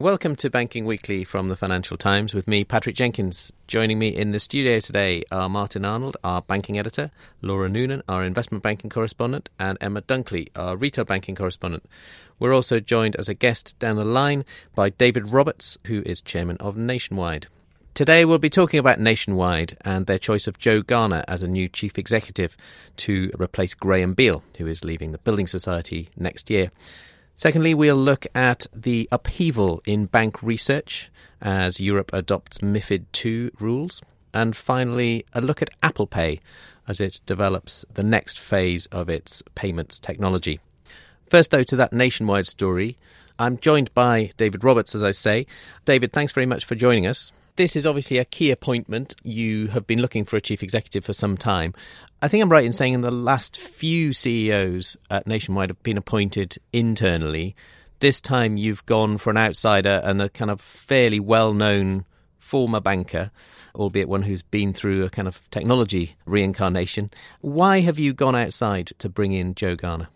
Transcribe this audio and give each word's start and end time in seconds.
Welcome 0.00 0.36
to 0.36 0.48
Banking 0.48 0.84
Weekly 0.84 1.24
from 1.24 1.48
the 1.48 1.56
Financial 1.56 1.96
Times 1.96 2.32
with 2.32 2.46
me, 2.46 2.62
Patrick 2.62 2.94
Jenkins. 2.94 3.52
Joining 3.66 3.98
me 3.98 4.14
in 4.14 4.30
the 4.30 4.38
studio 4.38 4.78
today 4.78 5.24
are 5.32 5.48
Martin 5.48 5.84
Arnold, 5.84 6.16
our 6.22 6.40
banking 6.40 6.78
editor, 6.78 7.10
Laura 7.42 7.68
Noonan, 7.68 8.04
our 8.08 8.22
investment 8.22 8.62
banking 8.62 8.90
correspondent, 8.90 9.48
and 9.58 9.76
Emma 9.80 10.00
Dunkley, 10.02 10.50
our 10.54 10.76
retail 10.76 11.04
banking 11.04 11.34
correspondent. 11.34 11.84
We're 12.38 12.54
also 12.54 12.78
joined 12.78 13.16
as 13.16 13.28
a 13.28 13.34
guest 13.34 13.76
down 13.80 13.96
the 13.96 14.04
line 14.04 14.44
by 14.72 14.90
David 14.90 15.32
Roberts, 15.32 15.78
who 15.88 16.04
is 16.06 16.22
chairman 16.22 16.58
of 16.58 16.76
Nationwide. 16.76 17.48
Today 17.92 18.24
we'll 18.24 18.38
be 18.38 18.48
talking 18.48 18.78
about 18.78 19.00
Nationwide 19.00 19.76
and 19.84 20.06
their 20.06 20.20
choice 20.20 20.46
of 20.46 20.60
Joe 20.60 20.80
Garner 20.80 21.24
as 21.26 21.42
a 21.42 21.48
new 21.48 21.68
chief 21.68 21.98
executive 21.98 22.56
to 22.98 23.32
replace 23.36 23.74
Graham 23.74 24.14
Beale, 24.14 24.44
who 24.58 24.68
is 24.68 24.84
leaving 24.84 25.10
the 25.10 25.18
Building 25.18 25.48
Society 25.48 26.08
next 26.16 26.50
year. 26.50 26.70
Secondly, 27.38 27.72
we'll 27.72 27.94
look 27.94 28.26
at 28.34 28.66
the 28.74 29.08
upheaval 29.12 29.80
in 29.86 30.06
bank 30.06 30.42
research 30.42 31.08
as 31.40 31.78
Europe 31.78 32.10
adopts 32.12 32.58
MIFID 32.58 33.04
II 33.24 33.52
rules. 33.60 34.02
And 34.34 34.56
finally, 34.56 35.24
a 35.32 35.40
look 35.40 35.62
at 35.62 35.70
Apple 35.80 36.08
Pay 36.08 36.40
as 36.88 37.00
it 37.00 37.20
develops 37.26 37.84
the 37.94 38.02
next 38.02 38.40
phase 38.40 38.86
of 38.86 39.08
its 39.08 39.44
payments 39.54 40.00
technology. 40.00 40.58
First, 41.30 41.52
though, 41.52 41.62
to 41.62 41.76
that 41.76 41.92
nationwide 41.92 42.48
story. 42.48 42.96
I'm 43.38 43.56
joined 43.56 43.94
by 43.94 44.32
David 44.36 44.64
Roberts, 44.64 44.96
as 44.96 45.04
I 45.04 45.12
say. 45.12 45.46
David, 45.84 46.12
thanks 46.12 46.32
very 46.32 46.46
much 46.46 46.64
for 46.64 46.74
joining 46.74 47.06
us. 47.06 47.30
This 47.58 47.74
is 47.74 47.88
obviously 47.88 48.18
a 48.18 48.24
key 48.24 48.52
appointment. 48.52 49.16
You 49.24 49.66
have 49.70 49.84
been 49.84 50.00
looking 50.00 50.24
for 50.24 50.36
a 50.36 50.40
chief 50.40 50.62
executive 50.62 51.04
for 51.04 51.12
some 51.12 51.36
time. 51.36 51.74
I 52.22 52.28
think 52.28 52.40
I'm 52.40 52.52
right 52.52 52.64
in 52.64 52.72
saying 52.72 52.92
in 52.92 53.00
the 53.00 53.10
last 53.10 53.58
few 53.58 54.12
CEOs 54.12 54.96
at 55.10 55.26
Nationwide 55.26 55.70
have 55.70 55.82
been 55.82 55.98
appointed 55.98 56.58
internally. 56.72 57.56
This 57.98 58.20
time 58.20 58.56
you've 58.56 58.86
gone 58.86 59.18
for 59.18 59.30
an 59.30 59.36
outsider 59.36 60.00
and 60.04 60.22
a 60.22 60.28
kind 60.28 60.52
of 60.52 60.60
fairly 60.60 61.18
well 61.18 61.52
known 61.52 62.04
former 62.38 62.78
banker, 62.78 63.32
albeit 63.74 64.08
one 64.08 64.22
who's 64.22 64.42
been 64.42 64.72
through 64.72 65.02
a 65.02 65.10
kind 65.10 65.26
of 65.26 65.50
technology 65.50 66.14
reincarnation. 66.26 67.10
Why 67.40 67.80
have 67.80 67.98
you 67.98 68.12
gone 68.12 68.36
outside 68.36 68.92
to 69.00 69.08
bring 69.08 69.32
in 69.32 69.56
Joe 69.56 69.74
Garner? 69.74 70.06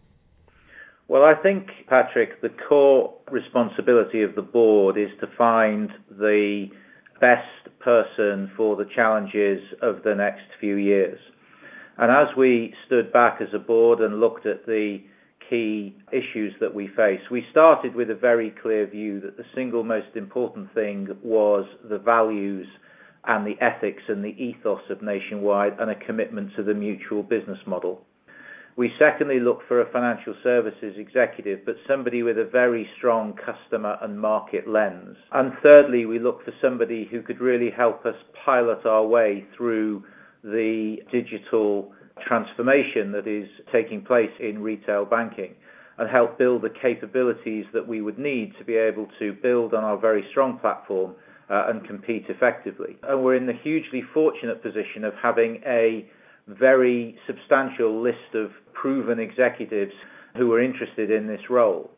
Well, 1.08 1.24
I 1.24 1.34
think, 1.34 1.70
Patrick, 1.88 2.40
the 2.40 2.50
core 2.50 3.12
responsibility 3.32 4.22
of 4.22 4.36
the 4.36 4.42
board 4.42 4.96
is 4.96 5.10
to 5.20 5.26
find 5.36 5.90
the 6.08 6.70
best 7.22 7.78
person 7.78 8.50
for 8.56 8.74
the 8.74 8.84
challenges 8.96 9.62
of 9.80 10.02
the 10.02 10.14
next 10.14 10.42
few 10.60 10.74
years. 10.74 11.20
And 11.96 12.10
as 12.10 12.36
we 12.36 12.74
stood 12.86 13.12
back 13.12 13.40
as 13.40 13.54
a 13.54 13.60
board 13.60 14.00
and 14.00 14.18
looked 14.18 14.44
at 14.44 14.66
the 14.66 14.98
key 15.48 15.94
issues 16.10 16.52
that 16.60 16.74
we 16.74 16.88
face, 16.88 17.20
we 17.30 17.46
started 17.52 17.94
with 17.94 18.10
a 18.10 18.14
very 18.16 18.52
clear 18.60 18.88
view 18.88 19.20
that 19.20 19.36
the 19.36 19.44
single 19.54 19.84
most 19.84 20.16
important 20.16 20.74
thing 20.74 21.06
was 21.22 21.64
the 21.88 21.98
values 21.98 22.66
and 23.24 23.46
the 23.46 23.54
ethics 23.64 24.02
and 24.08 24.24
the 24.24 24.34
ethos 24.42 24.82
of 24.90 25.00
Nationwide 25.00 25.78
and 25.78 25.92
a 25.92 26.04
commitment 26.04 26.50
to 26.56 26.64
the 26.64 26.74
mutual 26.74 27.22
business 27.22 27.58
model. 27.68 28.04
We 28.76 28.90
secondly 28.98 29.38
look 29.38 29.60
for 29.68 29.82
a 29.82 29.92
financial 29.92 30.34
services 30.42 30.94
executive, 30.96 31.60
but 31.66 31.74
somebody 31.86 32.22
with 32.22 32.38
a 32.38 32.44
very 32.44 32.88
strong 32.96 33.34
customer 33.34 33.98
and 34.00 34.18
market 34.18 34.66
lens. 34.66 35.16
And 35.30 35.52
thirdly, 35.62 36.06
we 36.06 36.18
look 36.18 36.44
for 36.44 36.54
somebody 36.62 37.06
who 37.10 37.20
could 37.20 37.40
really 37.40 37.70
help 37.70 38.06
us 38.06 38.14
pilot 38.44 38.86
our 38.86 39.06
way 39.06 39.44
through 39.56 40.04
the 40.42 40.96
digital 41.12 41.92
transformation 42.26 43.12
that 43.12 43.26
is 43.26 43.48
taking 43.70 44.02
place 44.02 44.30
in 44.40 44.62
retail 44.62 45.04
banking 45.04 45.54
and 45.98 46.08
help 46.10 46.38
build 46.38 46.62
the 46.62 46.70
capabilities 46.70 47.66
that 47.74 47.86
we 47.86 48.00
would 48.00 48.18
need 48.18 48.52
to 48.58 48.64
be 48.64 48.76
able 48.76 49.06
to 49.18 49.34
build 49.42 49.74
on 49.74 49.84
our 49.84 49.98
very 49.98 50.24
strong 50.30 50.58
platform 50.58 51.14
uh, 51.50 51.66
and 51.68 51.86
compete 51.86 52.24
effectively. 52.28 52.96
And 53.02 53.22
we're 53.22 53.36
in 53.36 53.46
the 53.46 53.52
hugely 53.62 54.02
fortunate 54.14 54.62
position 54.62 55.04
of 55.04 55.12
having 55.22 55.60
a 55.66 56.08
very 56.48 57.16
substantial 57.26 58.02
list 58.02 58.34
of 58.34 58.50
proven 58.72 59.18
executives 59.18 59.92
who 60.36 60.48
were 60.48 60.62
interested 60.62 61.10
in 61.10 61.26
this 61.26 61.50
role. 61.50 61.90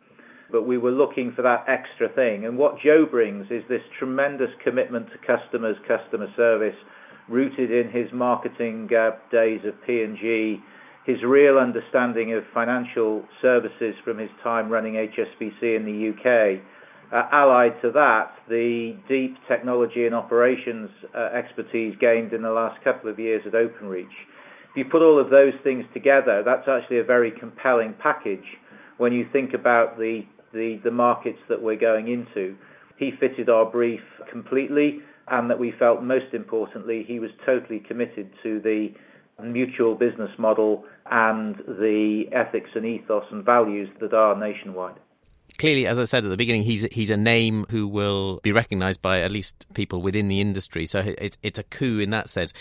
But 0.50 0.66
we 0.66 0.78
were 0.78 0.90
looking 0.90 1.32
for 1.34 1.42
that 1.42 1.64
extra 1.68 2.08
thing. 2.08 2.44
And 2.44 2.58
what 2.58 2.78
Joe 2.84 3.06
brings 3.10 3.46
is 3.50 3.62
this 3.68 3.82
tremendous 3.98 4.50
commitment 4.62 5.08
to 5.10 5.18
customers, 5.26 5.76
customer 5.88 6.28
service, 6.36 6.76
rooted 7.28 7.70
in 7.70 7.90
his 7.90 8.12
marketing 8.12 8.88
uh, 8.94 9.12
days 9.32 9.60
of 9.64 9.74
P&G, 9.86 10.60
his 11.06 11.22
real 11.22 11.58
understanding 11.58 12.34
of 12.34 12.44
financial 12.52 13.24
services 13.40 13.94
from 14.04 14.18
his 14.18 14.30
time 14.42 14.70
running 14.70 14.94
HSBC 14.94 15.76
in 15.76 15.84
the 15.84 16.10
UK. 16.12 16.60
Uh, 17.12 17.28
allied 17.32 17.80
to 17.82 17.90
that, 17.92 18.32
the 18.48 18.96
deep 19.08 19.36
technology 19.46 20.06
and 20.06 20.14
operations 20.14 20.90
uh, 21.14 21.28
expertise 21.36 21.94
gained 22.00 22.32
in 22.32 22.42
the 22.42 22.50
last 22.50 22.82
couple 22.82 23.10
of 23.10 23.18
years 23.18 23.42
at 23.46 23.52
Openreach. 23.52 24.06
If 24.74 24.78
you 24.78 24.90
put 24.90 25.02
all 25.02 25.20
of 25.20 25.30
those 25.30 25.52
things 25.62 25.84
together, 25.94 26.42
that's 26.44 26.66
actually 26.66 26.98
a 26.98 27.04
very 27.04 27.30
compelling 27.30 27.94
package 28.02 28.44
when 28.98 29.12
you 29.12 29.24
think 29.32 29.54
about 29.54 29.98
the, 29.98 30.22
the, 30.52 30.80
the 30.82 30.90
markets 30.90 31.38
that 31.48 31.62
we're 31.62 31.78
going 31.78 32.08
into. 32.08 32.56
He 32.96 33.12
fitted 33.20 33.48
our 33.48 33.70
brief 33.70 34.00
completely 34.30 34.98
and 35.28 35.48
that 35.48 35.60
we 35.60 35.72
felt 35.78 36.02
most 36.02 36.34
importantly 36.34 37.04
he 37.06 37.20
was 37.20 37.30
totally 37.46 37.78
committed 37.78 38.30
to 38.42 38.60
the 38.60 38.88
mutual 39.42 39.94
business 39.94 40.30
model 40.38 40.84
and 41.08 41.56
the 41.66 42.24
ethics 42.32 42.70
and 42.74 42.84
ethos 42.84 43.24
and 43.30 43.44
values 43.44 43.88
that 44.00 44.12
are 44.12 44.36
nationwide. 44.36 44.96
Clearly, 45.58 45.86
as 45.86 46.00
I 46.00 46.04
said 46.04 46.24
at 46.24 46.30
the 46.30 46.36
beginning, 46.36 46.62
he's 46.62 46.82
he's 46.90 47.10
a 47.10 47.16
name 47.16 47.64
who 47.70 47.86
will 47.86 48.40
be 48.42 48.50
recognised 48.50 49.00
by 49.00 49.20
at 49.20 49.30
least 49.30 49.66
people 49.72 50.02
within 50.02 50.26
the 50.26 50.40
industry. 50.40 50.84
So 50.84 51.00
it's 51.18 51.38
it's 51.44 51.58
a 51.60 51.62
coup 51.62 52.00
in 52.00 52.10
that 52.10 52.28
sense. 52.28 52.52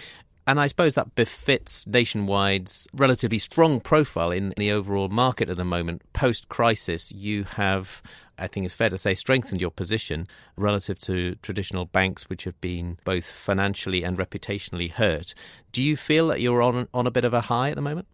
And 0.45 0.59
I 0.59 0.67
suppose 0.67 0.93
that 0.95 1.15
befits 1.15 1.85
Nationwide's 1.87 2.87
relatively 2.93 3.39
strong 3.39 3.79
profile 3.79 4.31
in 4.31 4.53
the 4.57 4.71
overall 4.71 5.07
market 5.07 5.49
at 5.49 5.55
the 5.55 5.63
moment. 5.63 6.01
Post 6.11 6.49
crisis, 6.49 7.13
you 7.13 7.45
have, 7.45 8.01
I 8.37 8.47
think 8.47 8.65
it's 8.65 8.75
fair 8.75 8.89
to 8.89 8.97
say, 8.97 9.13
strengthened 9.13 9.61
your 9.61 9.71
position 9.71 10.27
relative 10.57 10.99
to 10.99 11.35
traditional 11.35 11.85
banks, 11.85 12.29
which 12.29 12.43
have 12.43 12.59
been 12.59 12.97
both 13.05 13.25
financially 13.25 14.03
and 14.03 14.17
reputationally 14.17 14.91
hurt. 14.91 15.33
Do 15.71 15.81
you 15.81 15.95
feel 15.95 16.27
that 16.27 16.41
you're 16.41 16.61
on, 16.61 16.89
on 16.93 17.07
a 17.07 17.11
bit 17.11 17.23
of 17.23 17.33
a 17.33 17.41
high 17.41 17.69
at 17.69 17.75
the 17.75 17.81
moment? 17.81 18.07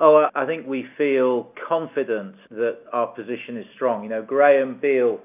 Oh, 0.00 0.28
I 0.34 0.46
think 0.46 0.66
we 0.66 0.86
feel 0.96 1.52
confident 1.68 2.36
that 2.50 2.78
our 2.92 3.08
position 3.08 3.56
is 3.56 3.66
strong. 3.74 4.04
You 4.04 4.08
know, 4.08 4.22
Graham 4.22 4.78
Beale 4.80 5.18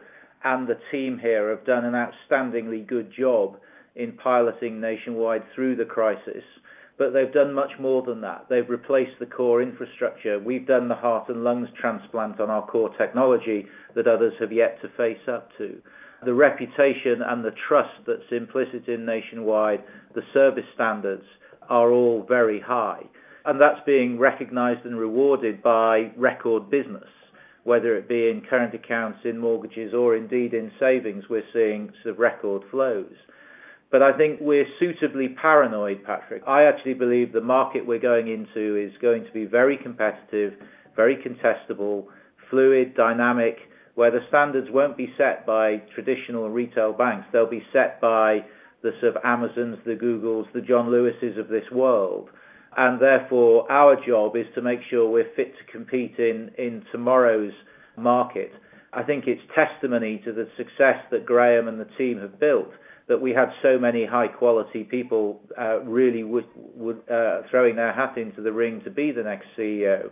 and 0.44 0.68
the 0.68 0.78
team 0.92 1.20
here 1.20 1.52
have 1.52 1.66
done 1.66 1.86
an 1.86 1.94
outstandingly 1.94 2.86
good 2.86 3.12
job 3.16 3.58
in 3.98 4.14
piloting 4.14 4.80
nationwide 4.80 5.44
through 5.54 5.76
the 5.76 5.86
crisis. 5.86 6.44
But 6.98 7.14
they've 7.14 7.34
done 7.34 7.54
much 7.54 7.72
more 7.80 8.02
than 8.02 8.22
that. 8.22 8.46
They've 8.50 8.70
replaced 8.70 9.20
the 9.20 9.26
core 9.26 9.62
infrastructure. 9.62 10.40
We've 10.40 10.66
done 10.66 10.88
the 10.88 10.96
heart 10.96 11.30
and 11.30 11.44
lungs 11.44 11.70
transplant 11.80 12.40
on 12.40 12.50
our 12.50 12.66
core 12.66 12.96
technology 12.98 13.68
that 13.96 14.08
others 14.08 14.34
have 14.40 14.52
yet 14.52 14.82
to 14.82 14.90
face 14.98 15.28
up 15.28 15.50
to. 15.58 15.78
The 16.26 16.34
reputation 16.34 17.22
and 17.22 17.44
the 17.44 17.54
trust 17.68 17.94
that's 18.08 18.32
implicit 18.32 18.88
in 18.88 19.06
Nationwide, 19.06 19.84
the 20.16 20.24
service 20.34 20.66
standards 20.74 21.26
are 21.70 21.92
all 21.92 22.26
very 22.28 22.60
high. 22.60 23.04
And 23.46 23.62
that's 23.62 23.86
being 23.86 24.18
recognized 24.18 24.86
and 24.86 24.98
rewarded 24.98 25.62
by 25.62 26.12
record 26.16 26.72
business 26.72 27.08
whether 27.68 27.98
it 27.98 28.08
be 28.08 28.30
in 28.30 28.42
current 28.50 28.74
accounts, 28.74 29.20
in 29.26 29.38
mortgages, 29.38 29.94
or 29.94 30.16
indeed 30.16 30.54
in 30.54 30.72
savings, 30.80 31.26
we're 31.30 31.44
seeing 31.52 31.92
sort 32.02 32.16
of 32.16 32.18
record 32.18 32.62
flows. 32.72 33.12
But 33.92 34.02
I 34.04 34.18
think 34.18 34.40
we're 34.42 34.68
suitably 34.80 35.30
paranoid, 35.30 36.04
Patrick. 36.04 36.44
I 36.46 36.64
actually 36.64 36.94
believe 36.94 37.32
the 37.32 37.42
market 37.42 37.86
we're 37.86 38.00
going 38.00 38.28
into 38.28 38.76
is 38.76 38.92
going 39.02 39.24
to 39.24 39.32
be 39.32 39.46
very 39.46 39.78
competitive, 39.78 40.54
very 40.96 41.16
contestable, 41.16 42.06
fluid, 42.50 42.96
dynamic, 42.96 43.58
where 43.96 44.12
the 44.12 44.20
standards 44.28 44.68
won't 44.72 44.98
be 44.98 45.14
set 45.18 45.46
by 45.46 45.78
traditional 45.96 46.50
retail 46.50 46.94
banks. 46.94 47.28
They'll 47.32 47.50
be 47.50 47.64
set 47.72 48.02
by 48.02 48.46
the 48.84 48.92
sort 49.00 49.16
of 49.16 49.24
Amazons, 49.24 49.78
the 49.86 49.96
Googles, 49.96 50.52
the 50.54 50.62
John 50.62 50.92
Lewises 50.92 51.40
of 51.40 51.48
this 51.48 51.66
world. 51.72 52.30
And 52.76 53.02
therefore, 53.02 53.72
our 53.72 53.96
job 54.06 54.36
is 54.36 54.46
to 54.54 54.62
make 54.62 54.80
sure 54.90 55.10
we're 55.10 55.34
fit 55.36 55.54
to 55.58 55.72
compete 55.72 56.16
in, 56.20 56.52
in 56.58 56.84
tomorrow's 56.92 57.54
market 57.96 58.52
I 58.94 59.04
think 59.04 59.26
it's 59.28 59.42
testimony 59.54 60.22
to 60.26 60.34
the 60.34 60.48
success 60.58 61.04
that 61.12 61.26
Graham 61.26 61.68
and 61.68 61.80
the 61.80 61.88
team 61.98 62.20
have 62.20 62.40
built 62.40 62.72
that 63.08 63.22
we 63.22 63.32
had 63.32 63.50
so 63.62 63.80
many 63.80 64.06
high 64.06 64.28
quality 64.28 64.84
people 64.84 65.40
uh, 65.58 65.80
really 65.82 66.24
would, 66.24 66.46
would 66.76 66.98
uh, 67.10 67.42
throwing 67.50 67.76
their 67.76 67.94
hat 67.94 68.18
into 68.18 68.42
the 68.42 68.52
ring 68.52 68.82
to 68.84 68.92
be 68.92 69.12
the 69.12 69.24
next 69.24 69.48
CEO. 69.58 70.10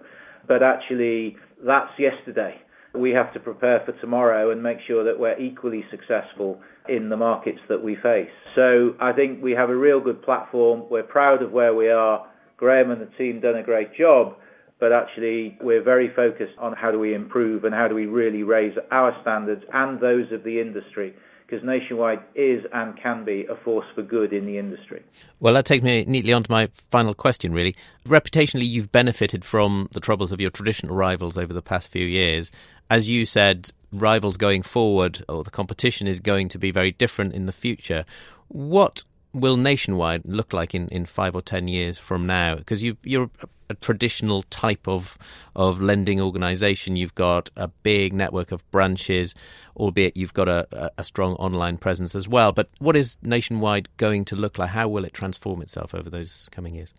But 0.48 0.64
actually, 0.64 1.36
that's 1.66 1.92
yesterday. 2.00 2.56
We 2.94 3.12
have 3.12 3.34
to 3.34 3.40
prepare 3.42 3.82
for 3.86 3.92
tomorrow 4.00 4.52
and 4.52 4.64
make 4.64 4.78
sure 4.88 5.04
that 5.04 5.20
we're 5.20 5.38
equally 5.38 5.84
successful 5.92 6.62
in 6.88 7.10
the 7.10 7.18
markets 7.18 7.60
that 7.68 7.84
we 7.84 7.96
face. 7.96 8.30
So 8.56 8.96
I 9.02 9.12
think 9.12 9.44
we 9.44 9.52
have 9.52 9.70
a 9.70 9.76
real 9.76 10.00
good 10.00 10.22
platform. 10.22 10.84
We're 10.90 11.04
proud 11.04 11.42
of 11.42 11.52
where 11.52 11.74
we 11.74 11.90
are. 11.90 12.26
Graham 12.56 12.92
and 12.92 13.02
the 13.02 13.10
team 13.18 13.42
done 13.42 13.58
a 13.58 13.64
great 13.64 13.94
job 13.98 14.36
but 14.80 14.92
actually 14.92 15.58
we're 15.62 15.84
very 15.84 16.12
focused 16.16 16.54
on 16.60 16.74
how 16.74 16.92
do 16.92 17.00
we 17.00 17.14
improve 17.14 17.64
and 17.64 17.74
how 17.74 17.88
do 17.88 17.96
we 17.96 18.06
really 18.06 18.44
raise 18.44 18.78
our 18.92 19.16
standards 19.22 19.64
and 19.74 20.00
those 20.02 20.32
of 20.32 20.44
the 20.44 20.60
industry 20.60 21.14
because 21.46 21.64
Nationwide 21.64 22.24
is 22.34 22.64
and 22.74 22.98
can 22.98 23.24
be 23.24 23.46
a 23.50 23.56
force 23.56 23.86
for 23.94 24.02
good 24.02 24.34
in 24.34 24.46
the 24.46 24.58
industry. 24.58 25.04
Well, 25.40 25.54
that 25.54 25.66
takes 25.66 25.84
me 25.84 26.04
neatly 26.06 26.34
on 26.34 26.44
to 26.44 26.52
my 26.52 26.68
final 26.90 27.14
question, 27.14 27.54
really. 27.54 27.76
Reputationally, 28.06 28.68
you've 28.68 28.92
benefited 28.92 29.46
from 29.46 29.88
the 29.92 30.00
troubles 30.00 30.32
of 30.32 30.42
your 30.42 30.50
traditional 30.50 30.96
rivals 30.96 31.38
over 31.38 31.54
the 31.54 31.62
past 31.62 31.92
few 31.92 32.06
years. 32.06 32.52
As 32.90 33.10
you 33.10 33.26
said, 33.26 33.72
rivals 33.92 34.38
going 34.38 34.64
forward, 34.64 35.24
or 35.30 35.44
the 35.44 35.52
competition 35.52 36.08
is 36.08 36.20
going 36.20 36.50
to 36.50 36.58
be 36.58 36.72
very 36.72 36.92
different 36.92 37.34
in 37.34 37.46
the 37.46 37.52
future. 37.52 38.06
What 38.48 39.04
will 39.34 39.58
Nationwide 39.58 40.24
look 40.26 40.54
like 40.54 40.74
in, 40.74 40.88
in 40.88 41.06
five 41.06 41.36
or 41.36 41.42
ten 41.42 41.68
years 41.68 41.98
from 41.98 42.26
now? 42.26 42.56
Because 42.56 42.82
you, 42.82 42.98
you're 43.04 43.30
a, 43.70 43.76
traditional 43.76 44.44
type 44.44 44.88
of 44.88 45.18
of 45.56 45.82
lending 45.82 46.20
organisation. 46.22 46.96
You've 46.96 47.16
got 47.16 47.50
a 47.56 47.68
big 47.68 48.14
network 48.14 48.52
of 48.52 48.70
branches, 48.72 49.36
albeit 49.76 50.18
you've 50.18 50.34
got 50.34 50.48
a, 50.48 50.92
a 50.98 51.04
strong 51.04 51.34
online 51.36 51.78
presence 51.78 52.16
as 52.16 52.28
well. 52.28 52.52
But 52.52 52.70
what 52.80 52.96
is 52.96 53.18
Nationwide 53.22 53.90
going 53.98 54.26
to 54.26 54.36
look 54.36 54.58
like? 54.58 54.72
How 54.72 54.88
will 54.88 55.06
it 55.06 55.14
transform 55.14 55.62
itself 55.62 55.94
over 55.94 56.10
those 56.10 56.50
coming 56.52 56.76
years? 56.76 56.94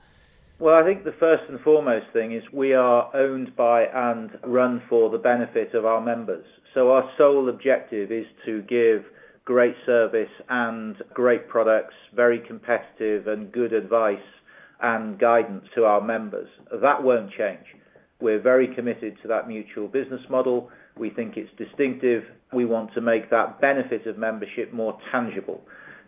Well, 0.58 0.74
I 0.74 0.84
think 0.84 1.04
the 1.04 1.12
first 1.12 1.42
and 1.50 1.60
foremost 1.60 2.06
thing 2.14 2.32
is 2.32 2.42
we 2.50 2.72
are 2.72 3.14
owned 3.14 3.54
by 3.56 3.84
and 3.84 4.30
run 4.42 4.82
for 4.88 5.10
the 5.10 5.18
benefit 5.18 5.74
of 5.74 5.84
our 5.84 6.00
members. 6.00 6.46
So 6.72 6.92
our 6.92 7.10
sole 7.18 7.50
objective 7.50 8.10
is 8.10 8.26
to 8.46 8.62
give 8.62 9.04
great 9.44 9.76
service 9.84 10.30
and 10.48 10.96
great 11.12 11.48
products, 11.48 11.94
very 12.14 12.38
competitive 12.40 13.28
and 13.28 13.52
good 13.52 13.74
advice 13.74 14.18
and 14.80 15.18
guidance 15.18 15.64
to 15.74 15.84
our 15.84 16.00
members. 16.00 16.48
That 16.70 17.02
won't 17.02 17.30
change. 17.32 17.64
We're 18.20 18.40
very 18.40 18.74
committed 18.74 19.16
to 19.22 19.28
that 19.28 19.48
mutual 19.48 19.88
business 19.88 20.22
model. 20.30 20.70
We 20.98 21.10
think 21.10 21.36
it's 21.36 21.50
distinctive. 21.58 22.24
We 22.52 22.64
want 22.64 22.94
to 22.94 23.00
make 23.00 23.30
that 23.30 23.60
benefit 23.60 24.06
of 24.06 24.16
membership 24.16 24.72
more 24.72 24.98
tangible. 25.12 25.60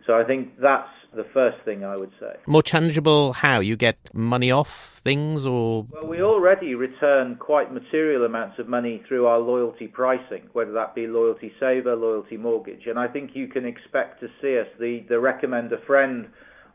So 0.07 0.13
I 0.13 0.23
think 0.23 0.59
that's 0.59 0.89
the 1.15 1.25
first 1.33 1.57
thing 1.65 1.83
I 1.83 1.95
would 1.95 2.11
say. 2.19 2.35
More 2.47 2.63
tangible 2.63 3.33
how? 3.33 3.59
You 3.59 3.75
get 3.75 3.97
money 4.13 4.51
off 4.51 4.99
things 5.03 5.45
or? 5.45 5.85
Well, 5.91 6.07
we 6.07 6.21
already 6.21 6.75
return 6.75 7.35
quite 7.35 7.73
material 7.73 8.25
amounts 8.25 8.59
of 8.59 8.67
money 8.67 9.03
through 9.07 9.25
our 9.27 9.39
loyalty 9.39 9.87
pricing, 9.87 10.49
whether 10.53 10.71
that 10.73 10.95
be 10.95 11.07
loyalty 11.07 11.51
saver, 11.59 11.95
loyalty 11.95 12.37
mortgage. 12.37 12.87
And 12.87 12.97
I 12.97 13.07
think 13.07 13.31
you 13.33 13.47
can 13.47 13.65
expect 13.65 14.19
to 14.21 14.27
see 14.41 14.57
us, 14.57 14.67
the, 14.79 15.05
the 15.09 15.19
recommend 15.19 15.71
a 15.73 15.81
friend 15.85 16.27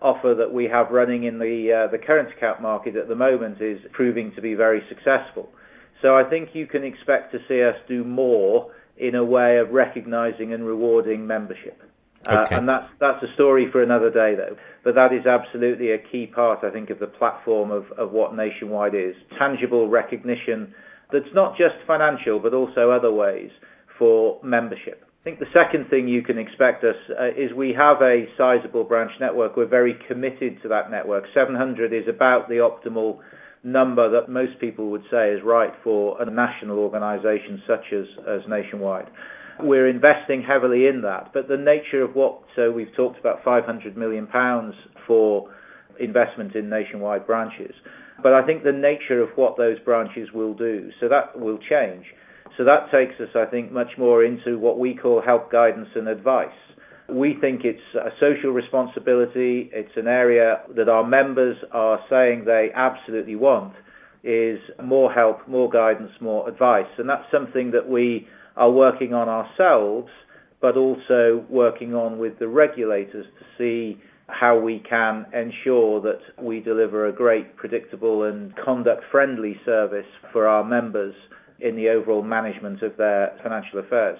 offer 0.05 0.35
that 0.39 0.53
we 0.53 0.67
have 0.67 0.91
running 0.91 1.25
in 1.25 1.39
the, 1.39 1.87
uh, 1.87 1.91
the 1.91 1.99
current 1.99 2.29
account 2.37 2.61
market 2.61 2.95
at 2.95 3.09
the 3.09 3.17
moment 3.17 3.61
is 3.61 3.81
proving 3.93 4.33
to 4.37 4.43
be 4.43 4.55
very 4.55 4.83
successful. 4.89 5.49
So 6.03 6.15
I 6.15 6.29
think 6.29 6.51
you 6.53 6.67
can 6.67 6.85
expect 6.85 7.33
to 7.33 7.39
see 7.49 7.63
us 7.63 7.75
do 7.89 8.05
more 8.05 8.71
in 8.99 9.15
a 9.15 9.25
way 9.25 9.57
of 9.57 9.71
recognizing 9.71 10.53
and 10.53 10.67
rewarding 10.67 11.27
membership. 11.27 11.83
Uh, 12.27 12.45
and 12.51 12.69
that's 12.69 12.89
that's 13.01 13.23
a 13.23 13.35
story 13.35 13.71
for 13.71 13.83
another 13.83 14.11
day, 14.11 14.35
though. 14.35 14.57
But 14.83 14.95
that 14.95 15.13
is 15.13 15.27
absolutely 15.27 15.93
a 15.93 15.99
key 15.99 16.27
part, 16.27 16.65
I 16.65 16.71
think, 16.71 16.89
of 16.89 16.99
the 16.99 17.07
platform 17.07 17.71
of, 17.71 17.91
of 17.99 18.13
what 18.13 18.35
Nationwide 18.35 18.95
is. 18.95 19.15
Tangible 19.39 19.89
recognition 19.89 20.75
that's 21.13 21.33
not 21.35 21.57
just 21.57 21.75
financial, 21.87 22.39
but 22.39 22.55
also 22.55 22.91
other 22.91 23.13
ways 23.13 23.51
for 23.99 24.41
membership. 24.43 25.04
I 25.25 25.31
think 25.31 25.39
the 25.39 25.57
second 25.57 25.89
thing 25.89 26.07
you 26.07 26.21
can 26.21 26.37
expect 26.37 26.85
us 26.85 26.97
uh, 27.19 27.29
is 27.29 27.51
we 27.57 27.73
have 27.73 28.03
a 28.03 28.27
sizable 28.37 28.85
branch 28.85 29.11
network. 29.19 29.57
We're 29.57 29.65
very 29.65 29.97
committed 30.07 30.61
to 30.61 30.69
that 30.69 30.91
network. 30.91 31.25
700 31.33 31.95
is 31.95 32.07
about 32.07 32.51
the 32.51 32.57
optimal 32.57 33.21
number 33.63 34.11
that 34.11 34.29
most 34.29 34.61
people 34.61 34.91
would 34.91 35.05
say 35.11 35.31
is 35.31 35.41
right 35.43 35.73
for 35.83 36.21
a 36.21 36.31
national 36.31 36.79
organisation 36.79 37.63
such 37.67 37.91
as, 37.95 38.05
as 38.29 38.43
Nationwide. 38.47 39.07
We're 39.61 39.89
investing 39.89 40.43
heavily 40.43 40.89
in 40.89 41.01
that. 41.05 41.31
But 41.33 41.49
the 41.49 41.57
nature 41.57 42.03
of 42.03 42.15
what, 42.15 42.43
so 42.55 42.71
we've 42.71 42.95
talked 42.95 43.19
about 43.19 43.43
500 43.43 43.97
million 43.97 44.27
pounds 44.27 44.75
for 45.07 45.49
investment 45.99 46.55
in 46.55 46.69
nationwide 46.69 47.27
branches. 47.27 47.75
But 48.23 48.35
I 48.35 48.45
think 48.45 48.63
the 48.63 48.73
nature 48.73 49.23
of 49.23 49.31
what 49.37 49.57
those 49.57 49.79
branches 49.87 50.29
will 50.35 50.53
do, 50.53 50.91
so 51.01 51.09
that 51.09 51.41
will 51.41 51.57
change. 51.57 52.05
So 52.57 52.65
that 52.65 52.91
takes 52.93 53.21
us, 53.21 53.35
I 53.35 53.47
think, 53.51 53.73
much 53.73 53.99
more 53.99 54.25
into 54.25 54.59
what 54.59 54.79
we 54.79 54.95
call 54.95 55.21
help, 55.21 55.51
guidance, 55.51 55.89
and 55.97 56.09
advice. 56.09 56.49
We 57.09 57.37
think 57.41 57.63
it's 57.65 57.83
a 57.95 58.11
social 58.21 58.51
responsibility. 58.51 59.71
It's 59.73 59.97
an 59.97 60.07
area 60.07 60.63
that 60.77 60.89
our 60.89 61.07
members 61.07 61.57
are 61.73 61.99
saying 62.09 62.45
they 62.45 62.69
absolutely 62.75 63.37
want 63.37 63.75
is 64.23 64.59
more 64.83 65.13
help, 65.13 65.47
more 65.47 65.69
guidance, 65.69 66.13
more 66.21 66.49
advice. 66.49 66.87
And 66.97 67.09
that's 67.09 67.31
something 67.31 67.73
that 67.73 67.89
we 67.89 68.27
are 68.57 68.71
working 68.71 69.13
on 69.13 69.29
ourselves, 69.29 70.09
but 70.63 70.77
also 70.77 71.45
working 71.51 71.95
on 71.95 72.19
with 72.19 72.39
the 72.39 72.49
regulators 72.49 73.27
to 73.39 73.45
see 73.59 74.01
how 74.29 74.59
we 74.59 74.83
can 74.89 75.27
ensure 75.35 76.01
that 76.01 76.21
we 76.43 76.61
deliver 76.61 77.07
a 77.07 77.13
great, 77.13 77.57
predictable 77.57 78.23
and 78.23 78.55
conduct-friendly 78.65 79.61
service 79.67 80.07
for 80.33 80.47
our 80.47 80.65
members 80.65 81.15
in 81.61 81.77
the 81.77 81.89
overall 81.89 82.23
management 82.23 82.83
of 82.83 82.97
their 82.97 83.39
financial 83.43 83.79
affairs. 83.79 84.19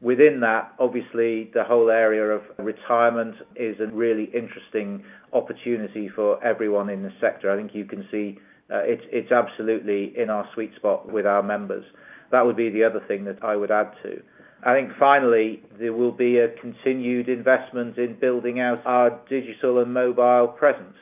Within 0.00 0.40
that, 0.40 0.74
obviously, 0.78 1.50
the 1.54 1.64
whole 1.64 1.90
area 1.90 2.24
of 2.24 2.42
retirement 2.58 3.36
is 3.56 3.80
a 3.80 3.86
really 3.86 4.24
interesting 4.34 5.02
opportunity 5.32 6.08
for 6.08 6.42
everyone 6.44 6.90
in 6.90 7.02
the 7.02 7.12
sector. 7.20 7.50
I 7.50 7.56
think 7.56 7.74
you 7.74 7.84
can 7.84 8.06
see 8.10 8.38
uh, 8.70 8.78
it's, 8.78 9.04
it's 9.10 9.32
absolutely 9.32 10.12
in 10.16 10.30
our 10.30 10.48
sweet 10.54 10.74
spot 10.76 11.10
with 11.10 11.26
our 11.26 11.42
members. 11.42 11.84
That 12.32 12.44
would 12.44 12.56
be 12.56 12.70
the 12.70 12.84
other 12.84 13.02
thing 13.06 13.24
that 13.24 13.42
I 13.42 13.56
would 13.56 13.70
add 13.70 13.92
to. 14.02 14.22
I 14.66 14.74
think 14.74 14.92
finally, 14.98 15.62
there 15.78 15.92
will 15.92 16.12
be 16.12 16.38
a 16.38 16.48
continued 16.48 17.28
investment 17.28 17.98
in 17.98 18.18
building 18.18 18.60
out 18.60 18.84
our 18.86 19.20
digital 19.28 19.78
and 19.80 19.92
mobile 19.92 20.48
presence. 20.48 20.96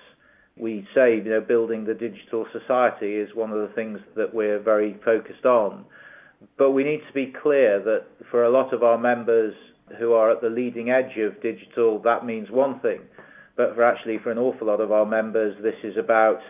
We 0.57 0.87
say, 0.95 1.17
you 1.17 1.25
know, 1.25 1.41
building 1.41 1.85
the 1.85 1.95
digital 1.95 2.47
society 2.53 3.15
is 3.17 3.35
one 3.35 3.51
of 3.51 3.67
the 3.67 3.75
things 3.75 3.99
that 4.17 4.35
we're 4.35 4.61
very 4.61 4.99
focused 5.05 5.47
on. 5.47 5.85
But 6.59 6.73
we 6.73 6.85
need 6.85 7.01
to 7.07 7.13
be 7.15 7.33
clear 7.43 7.81
that 7.83 8.05
for 8.31 8.45
a 8.45 8.51
lot 8.51 8.73
of 8.73 8.83
our 8.83 8.99
members 8.99 9.55
who 9.99 10.13
are 10.13 10.31
at 10.31 10.41
the 10.41 10.49
leading 10.49 10.91
edge 10.91 11.17
of 11.19 11.41
digital, 11.43 11.99
that 12.01 12.25
means 12.25 12.51
one 12.51 12.81
thing. 12.81 13.01
But 13.57 13.75
for 13.75 13.85
actually, 13.85 14.19
for 14.19 14.31
an 14.31 14.39
awful 14.39 14.67
lot 14.67 14.81
of 14.81 14.93
our 14.93 15.07
members, 15.07 15.57
this 15.63 15.77
is 15.85 15.97
about 15.97 16.41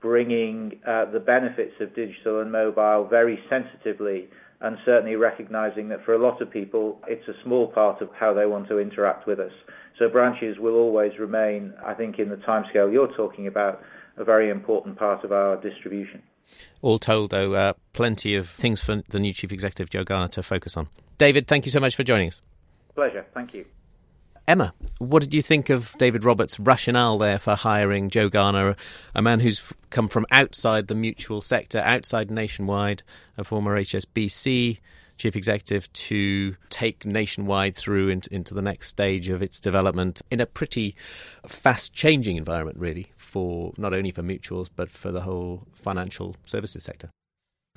bringing 0.00 0.80
uh, 0.86 1.06
the 1.06 1.20
benefits 1.20 1.74
of 1.80 1.94
digital 1.94 2.40
and 2.40 2.52
mobile 2.52 3.06
very 3.08 3.38
sensitively 3.48 4.28
and 4.60 4.76
certainly 4.84 5.16
recognizing 5.16 5.88
that 5.88 6.04
for 6.04 6.14
a 6.14 6.18
lot 6.18 6.42
of 6.42 6.50
people 6.50 7.00
it's 7.06 7.26
a 7.28 7.42
small 7.44 7.68
part 7.68 8.02
of 8.02 8.08
how 8.18 8.34
they 8.34 8.46
want 8.46 8.68
to 8.68 8.78
interact 8.78 9.26
with 9.26 9.38
us. 9.38 9.52
So 9.98 10.08
branches 10.08 10.58
will 10.58 10.74
always 10.74 11.18
remain, 11.18 11.74
I 11.84 11.94
think, 11.94 12.18
in 12.18 12.28
the 12.28 12.36
timescale 12.36 12.92
you're 12.92 13.14
talking 13.16 13.46
about, 13.46 13.82
a 14.16 14.24
very 14.24 14.50
important 14.50 14.98
part 14.98 15.24
of 15.24 15.32
our 15.32 15.56
distribution. 15.60 16.22
All 16.82 16.98
told, 16.98 17.30
though, 17.30 17.54
uh, 17.54 17.72
plenty 17.92 18.34
of 18.34 18.48
things 18.48 18.80
for 18.80 19.02
the 19.08 19.20
new 19.20 19.32
Chief 19.32 19.52
Executive, 19.52 19.90
Joe 19.90 20.04
Garner, 20.04 20.28
to 20.28 20.42
focus 20.42 20.76
on. 20.76 20.88
David, 21.18 21.46
thank 21.46 21.66
you 21.66 21.70
so 21.70 21.80
much 21.80 21.94
for 21.94 22.04
joining 22.04 22.28
us. 22.28 22.40
Pleasure. 22.94 23.26
Thank 23.34 23.54
you. 23.54 23.64
Emma, 24.48 24.72
what 24.96 25.20
did 25.20 25.34
you 25.34 25.42
think 25.42 25.68
of 25.68 25.94
David 25.98 26.24
Roberts' 26.24 26.58
rationale 26.58 27.18
there 27.18 27.38
for 27.38 27.54
hiring 27.54 28.08
Joe 28.08 28.30
Garner, 28.30 28.76
a 29.14 29.20
man 29.20 29.40
who's 29.40 29.74
come 29.90 30.08
from 30.08 30.24
outside 30.30 30.86
the 30.86 30.94
mutual 30.94 31.42
sector, 31.42 31.80
outside 31.80 32.30
Nationwide, 32.30 33.02
a 33.36 33.44
former 33.44 33.78
HSBC 33.78 34.78
chief 35.18 35.36
executive, 35.36 35.92
to 35.92 36.56
take 36.70 37.04
Nationwide 37.04 37.76
through 37.76 38.08
into, 38.08 38.34
into 38.34 38.54
the 38.54 38.62
next 38.62 38.88
stage 38.88 39.28
of 39.28 39.42
its 39.42 39.60
development 39.60 40.22
in 40.30 40.40
a 40.40 40.46
pretty 40.46 40.96
fast 41.46 41.92
changing 41.92 42.38
environment, 42.38 42.78
really, 42.78 43.08
for 43.18 43.74
not 43.76 43.92
only 43.92 44.12
for 44.12 44.22
mutuals 44.22 44.70
but 44.74 44.90
for 44.90 45.12
the 45.12 45.20
whole 45.20 45.66
financial 45.72 46.36
services 46.46 46.82
sector? 46.82 47.10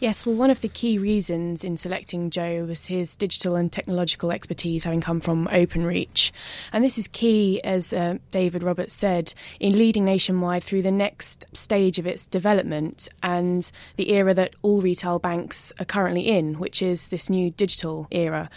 Yes, 0.01 0.25
well, 0.25 0.33
one 0.33 0.49
of 0.49 0.61
the 0.61 0.67
key 0.67 0.97
reasons 0.97 1.63
in 1.63 1.77
selecting 1.77 2.31
Joe 2.31 2.65
was 2.65 2.87
his 2.87 3.15
digital 3.15 3.55
and 3.55 3.71
technological 3.71 4.31
expertise 4.31 4.83
having 4.83 4.99
come 4.99 5.21
from 5.21 5.47
Openreach. 5.49 6.31
And 6.73 6.83
this 6.83 6.97
is 6.97 7.07
key, 7.07 7.61
as 7.63 7.93
uh, 7.93 8.17
David 8.31 8.63
Roberts 8.63 8.95
said, 8.95 9.35
in 9.59 9.77
leading 9.77 10.03
Nationwide 10.03 10.63
through 10.63 10.81
the 10.81 10.91
next 10.91 11.45
stage 11.55 11.99
of 11.99 12.07
its 12.07 12.25
development 12.25 13.09
and 13.21 13.71
the 13.95 14.09
era 14.09 14.33
that 14.33 14.55
all 14.63 14.81
retail 14.81 15.19
banks 15.19 15.71
are 15.79 15.85
currently 15.85 16.29
in, 16.29 16.57
which 16.57 16.81
is 16.81 17.09
this 17.09 17.29
new 17.29 17.51
digital 17.51 18.07
era. 18.09 18.49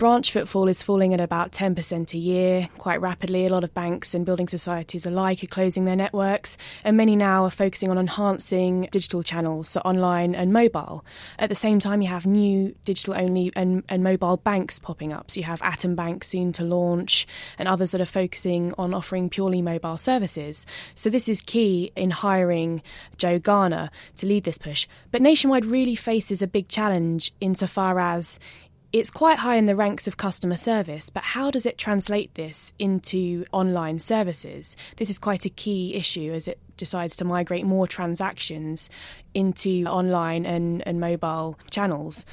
Branch 0.00 0.32
footfall 0.32 0.66
is 0.66 0.82
falling 0.82 1.12
at 1.12 1.20
about 1.20 1.52
10% 1.52 2.14
a 2.14 2.16
year, 2.16 2.70
quite 2.78 3.02
rapidly. 3.02 3.44
A 3.44 3.50
lot 3.50 3.64
of 3.64 3.74
banks 3.74 4.14
and 4.14 4.24
building 4.24 4.48
societies 4.48 5.04
alike 5.04 5.44
are 5.44 5.46
closing 5.46 5.84
their 5.84 5.94
networks, 5.94 6.56
and 6.84 6.96
many 6.96 7.16
now 7.16 7.44
are 7.44 7.50
focusing 7.50 7.90
on 7.90 7.98
enhancing 7.98 8.88
digital 8.92 9.22
channels, 9.22 9.68
so 9.68 9.80
online 9.80 10.34
and 10.34 10.54
mobile. 10.54 11.04
At 11.38 11.50
the 11.50 11.54
same 11.54 11.80
time, 11.80 12.00
you 12.00 12.08
have 12.08 12.24
new 12.24 12.74
digital 12.86 13.12
only 13.12 13.52
and, 13.54 13.84
and 13.90 14.02
mobile 14.02 14.38
banks 14.38 14.78
popping 14.78 15.12
up. 15.12 15.30
So 15.30 15.38
you 15.38 15.44
have 15.44 15.60
Atom 15.60 15.96
Bank 15.96 16.24
soon 16.24 16.52
to 16.52 16.64
launch, 16.64 17.26
and 17.58 17.68
others 17.68 17.90
that 17.90 18.00
are 18.00 18.06
focusing 18.06 18.72
on 18.78 18.94
offering 18.94 19.28
purely 19.28 19.60
mobile 19.60 19.98
services. 19.98 20.64
So 20.94 21.10
this 21.10 21.28
is 21.28 21.42
key 21.42 21.92
in 21.94 22.10
hiring 22.10 22.82
Joe 23.18 23.38
Garner 23.38 23.90
to 24.16 24.24
lead 24.24 24.44
this 24.44 24.56
push. 24.56 24.88
But 25.10 25.20
Nationwide 25.20 25.66
really 25.66 25.94
faces 25.94 26.40
a 26.40 26.46
big 26.46 26.68
challenge 26.68 27.34
insofar 27.38 28.00
as 28.00 28.38
it's 28.92 29.10
quite 29.10 29.38
high 29.38 29.56
in 29.56 29.66
the 29.66 29.76
ranks 29.76 30.06
of 30.06 30.16
customer 30.16 30.56
service, 30.56 31.10
but 31.10 31.22
how 31.22 31.50
does 31.50 31.64
it 31.64 31.78
translate 31.78 32.34
this 32.34 32.72
into 32.78 33.44
online 33.52 33.98
services? 33.98 34.76
This 34.96 35.10
is 35.10 35.18
quite 35.18 35.44
a 35.44 35.50
key 35.50 35.94
issue 35.94 36.32
as 36.32 36.48
it 36.48 36.58
decides 36.76 37.16
to 37.16 37.24
migrate 37.24 37.64
more 37.64 37.86
transactions 37.86 38.90
into 39.32 39.84
online 39.86 40.44
and, 40.44 40.86
and 40.86 40.98
mobile 40.98 41.56
channels. 41.70 42.24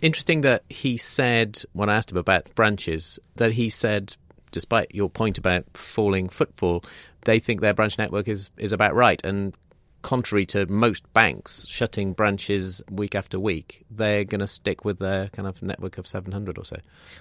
Interesting 0.00 0.40
that 0.40 0.62
he 0.70 0.96
said, 0.96 1.62
when 1.74 1.90
I 1.90 1.96
asked 1.96 2.10
him 2.10 2.16
about 2.16 2.54
branches, 2.54 3.18
that 3.36 3.52
he 3.52 3.68
said, 3.68 4.16
despite 4.52 4.94
your 4.94 5.10
point 5.10 5.36
about 5.36 5.66
falling 5.74 6.30
footfall, 6.30 6.82
they 7.22 7.38
think 7.38 7.60
their 7.60 7.74
branch 7.74 7.98
network 7.98 8.26
is, 8.26 8.50
is 8.56 8.72
about 8.72 8.94
right. 8.94 9.22
And 9.22 9.54
contrary 10.02 10.46
to 10.46 10.66
most 10.66 11.12
banks 11.12 11.66
shutting 11.66 12.12
branches 12.12 12.82
week 12.90 13.14
after 13.14 13.38
week, 13.38 13.84
they're 13.90 14.24
going 14.24 14.40
to 14.40 14.46
stick 14.46 14.84
with 14.84 14.98
their 14.98 15.28
kind 15.28 15.46
of 15.46 15.62
network 15.62 15.98
of 15.98 16.06
700 16.06 16.58
or 16.58 16.64
so. 16.64 16.76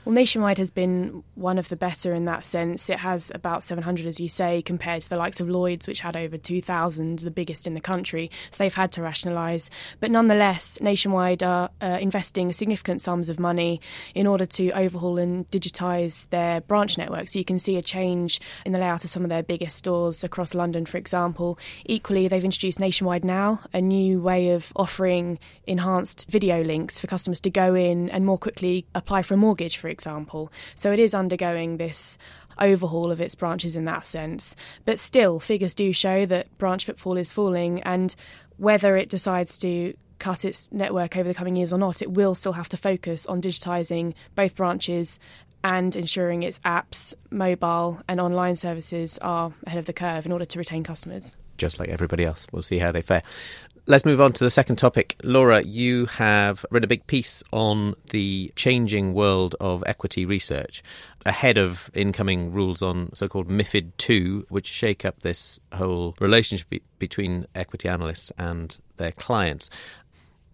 Well, 0.06 0.14
Nationwide 0.14 0.58
has 0.58 0.72
been 0.72 1.24
one 1.36 1.58
of 1.58 1.70
the 1.70 1.76
better 1.76 2.14
in 2.14 2.26
that 2.26 2.46
sense. 2.46 2.90
It 2.90 3.00
has 3.00 3.32
about 3.34 3.64
700, 3.64 4.06
as 4.06 4.20
you 4.20 4.30
say, 4.30 4.62
compared 4.62 5.02
to 5.04 5.10
the 5.10 5.18
likes 5.18 5.40
of 5.40 5.50
Lloyds, 5.50 5.88
which 5.88 6.00
had 6.00 6.16
over 6.16 6.38
2,000, 6.38 7.20
the 7.20 7.32
biggest 7.32 7.68
in 7.68 7.74
the 7.74 7.82
country. 7.82 8.32
So 8.52 8.64
they've 8.64 8.74
had 8.74 8.92
to 8.94 9.02
rationalise. 9.02 9.70
But 10.00 10.12
nonetheless, 10.12 10.80
Nationwide 10.82 11.44
are 11.44 11.70
uh, 11.82 11.98
investing 12.00 12.54
significant 12.54 13.02
sums 13.02 13.30
of 13.30 13.40
money 13.40 13.82
in 14.16 14.28
order 14.28 14.46
to 14.46 14.72
overhaul 14.72 15.18
and 15.18 15.50
digitise 15.52 16.30
their 16.30 16.62
branch 16.62 16.98
network. 16.98 17.30
So 17.30 17.40
you 17.40 17.46
can 17.46 17.60
see 17.60 17.78
a 17.78 17.82
change 17.82 18.40
in 18.66 18.72
the 18.72 18.80
layout 18.80 19.04
of 19.04 19.10
some 19.10 19.24
of 19.24 19.30
their 19.30 19.44
biggest 19.44 19.78
stores 19.78 20.24
across 20.24 20.54
London, 20.54 20.86
for 20.86 20.98
example. 20.98 21.58
Equally, 21.86 22.28
they've 22.28 22.44
introduced 22.44 22.69
introduced 22.70 22.80
Nationwide 22.80 23.26
Now, 23.26 23.62
a 23.74 23.82
new 23.82 24.22
way 24.22 24.50
of 24.50 24.72
offering 24.76 25.40
enhanced 25.66 26.30
video 26.30 26.64
links 26.64 27.00
for 27.00 27.08
customers 27.08 27.42
to 27.42 27.50
go 27.50 27.74
in 27.74 28.12
and 28.12 28.28
more 28.28 28.38
quickly 28.38 28.86
apply 28.94 29.24
for 29.24 29.34
a 29.34 29.38
mortgage, 29.38 29.78
for 29.78 29.88
example. 29.88 30.52
So 30.76 30.92
it 30.92 31.00
is 31.00 31.16
undergoing 31.16 31.78
this 31.78 32.20
overhaul 32.60 33.10
of 33.10 33.22
its 33.22 33.34
branches 33.34 33.76
in 33.76 33.86
that 33.86 34.06
sense. 34.06 34.56
But 34.86 35.00
still, 35.00 35.40
figures 35.40 35.74
do 35.74 35.92
show 35.94 36.28
that 36.28 36.56
branch 36.60 36.86
footfall 36.86 37.18
is 37.18 37.32
falling, 37.32 37.82
and 37.82 38.14
whether 38.58 38.96
it 38.98 39.10
decides 39.10 39.58
to 39.60 39.96
cut 40.20 40.46
its 40.46 40.72
network 40.72 41.18
over 41.18 41.28
the 41.28 41.34
coming 41.34 41.56
years 41.56 41.74
or 41.74 41.80
not, 41.80 42.04
it 42.04 42.12
will 42.12 42.36
still 42.36 42.54
have 42.54 42.70
to 42.70 42.78
focus 42.78 43.26
on 43.26 43.42
digitising 43.42 44.14
both 44.36 44.56
branches 44.56 45.18
and 45.64 45.96
ensuring 45.96 46.44
its 46.44 46.60
apps, 46.60 47.16
mobile, 47.32 48.00
and 48.08 48.22
online 48.22 48.56
services 48.56 49.18
are 49.24 49.54
ahead 49.66 49.80
of 49.80 49.88
the 49.88 49.94
curve 49.94 50.28
in 50.28 50.32
order 50.32 50.46
to 50.46 50.60
retain 50.60 50.84
customers 50.84 51.36
just 51.60 51.80
like 51.80 51.90
everybody 51.90 52.26
else. 52.26 52.48
We'll 52.52 52.64
see 52.64 52.80
how 52.80 52.92
they 52.92 53.04
fare. 53.04 53.22
Let's 53.86 54.06
move 54.06 54.22
on 54.22 54.34
to 54.34 54.44
the 54.44 54.52
second 54.52 54.76
topic. 54.76 55.16
Laura, 55.24 55.62
you 55.62 56.06
have 56.06 56.64
written 56.70 56.84
a 56.84 56.88
big 56.88 57.08
piece 57.08 57.42
on 57.52 57.96
the 58.12 58.52
changing 58.56 59.14
world 59.16 59.56
of 59.60 59.84
equity 59.88 60.26
research 60.26 60.84
ahead 61.26 61.58
of 61.58 61.90
incoming 61.96 62.52
rules 62.52 62.84
on 62.84 63.14
so 63.16 63.28
called 63.28 63.50
MIFID 63.50 63.92
II, 64.08 64.44
which 64.50 64.68
shake 64.68 65.06
up 65.06 65.22
this 65.22 65.60
whole 65.74 66.16
relationship 66.20 66.84
between 67.00 67.48
equity 67.56 67.90
analysts 67.90 68.32
and 68.38 68.78
their 68.98 69.12
clients. 69.12 69.72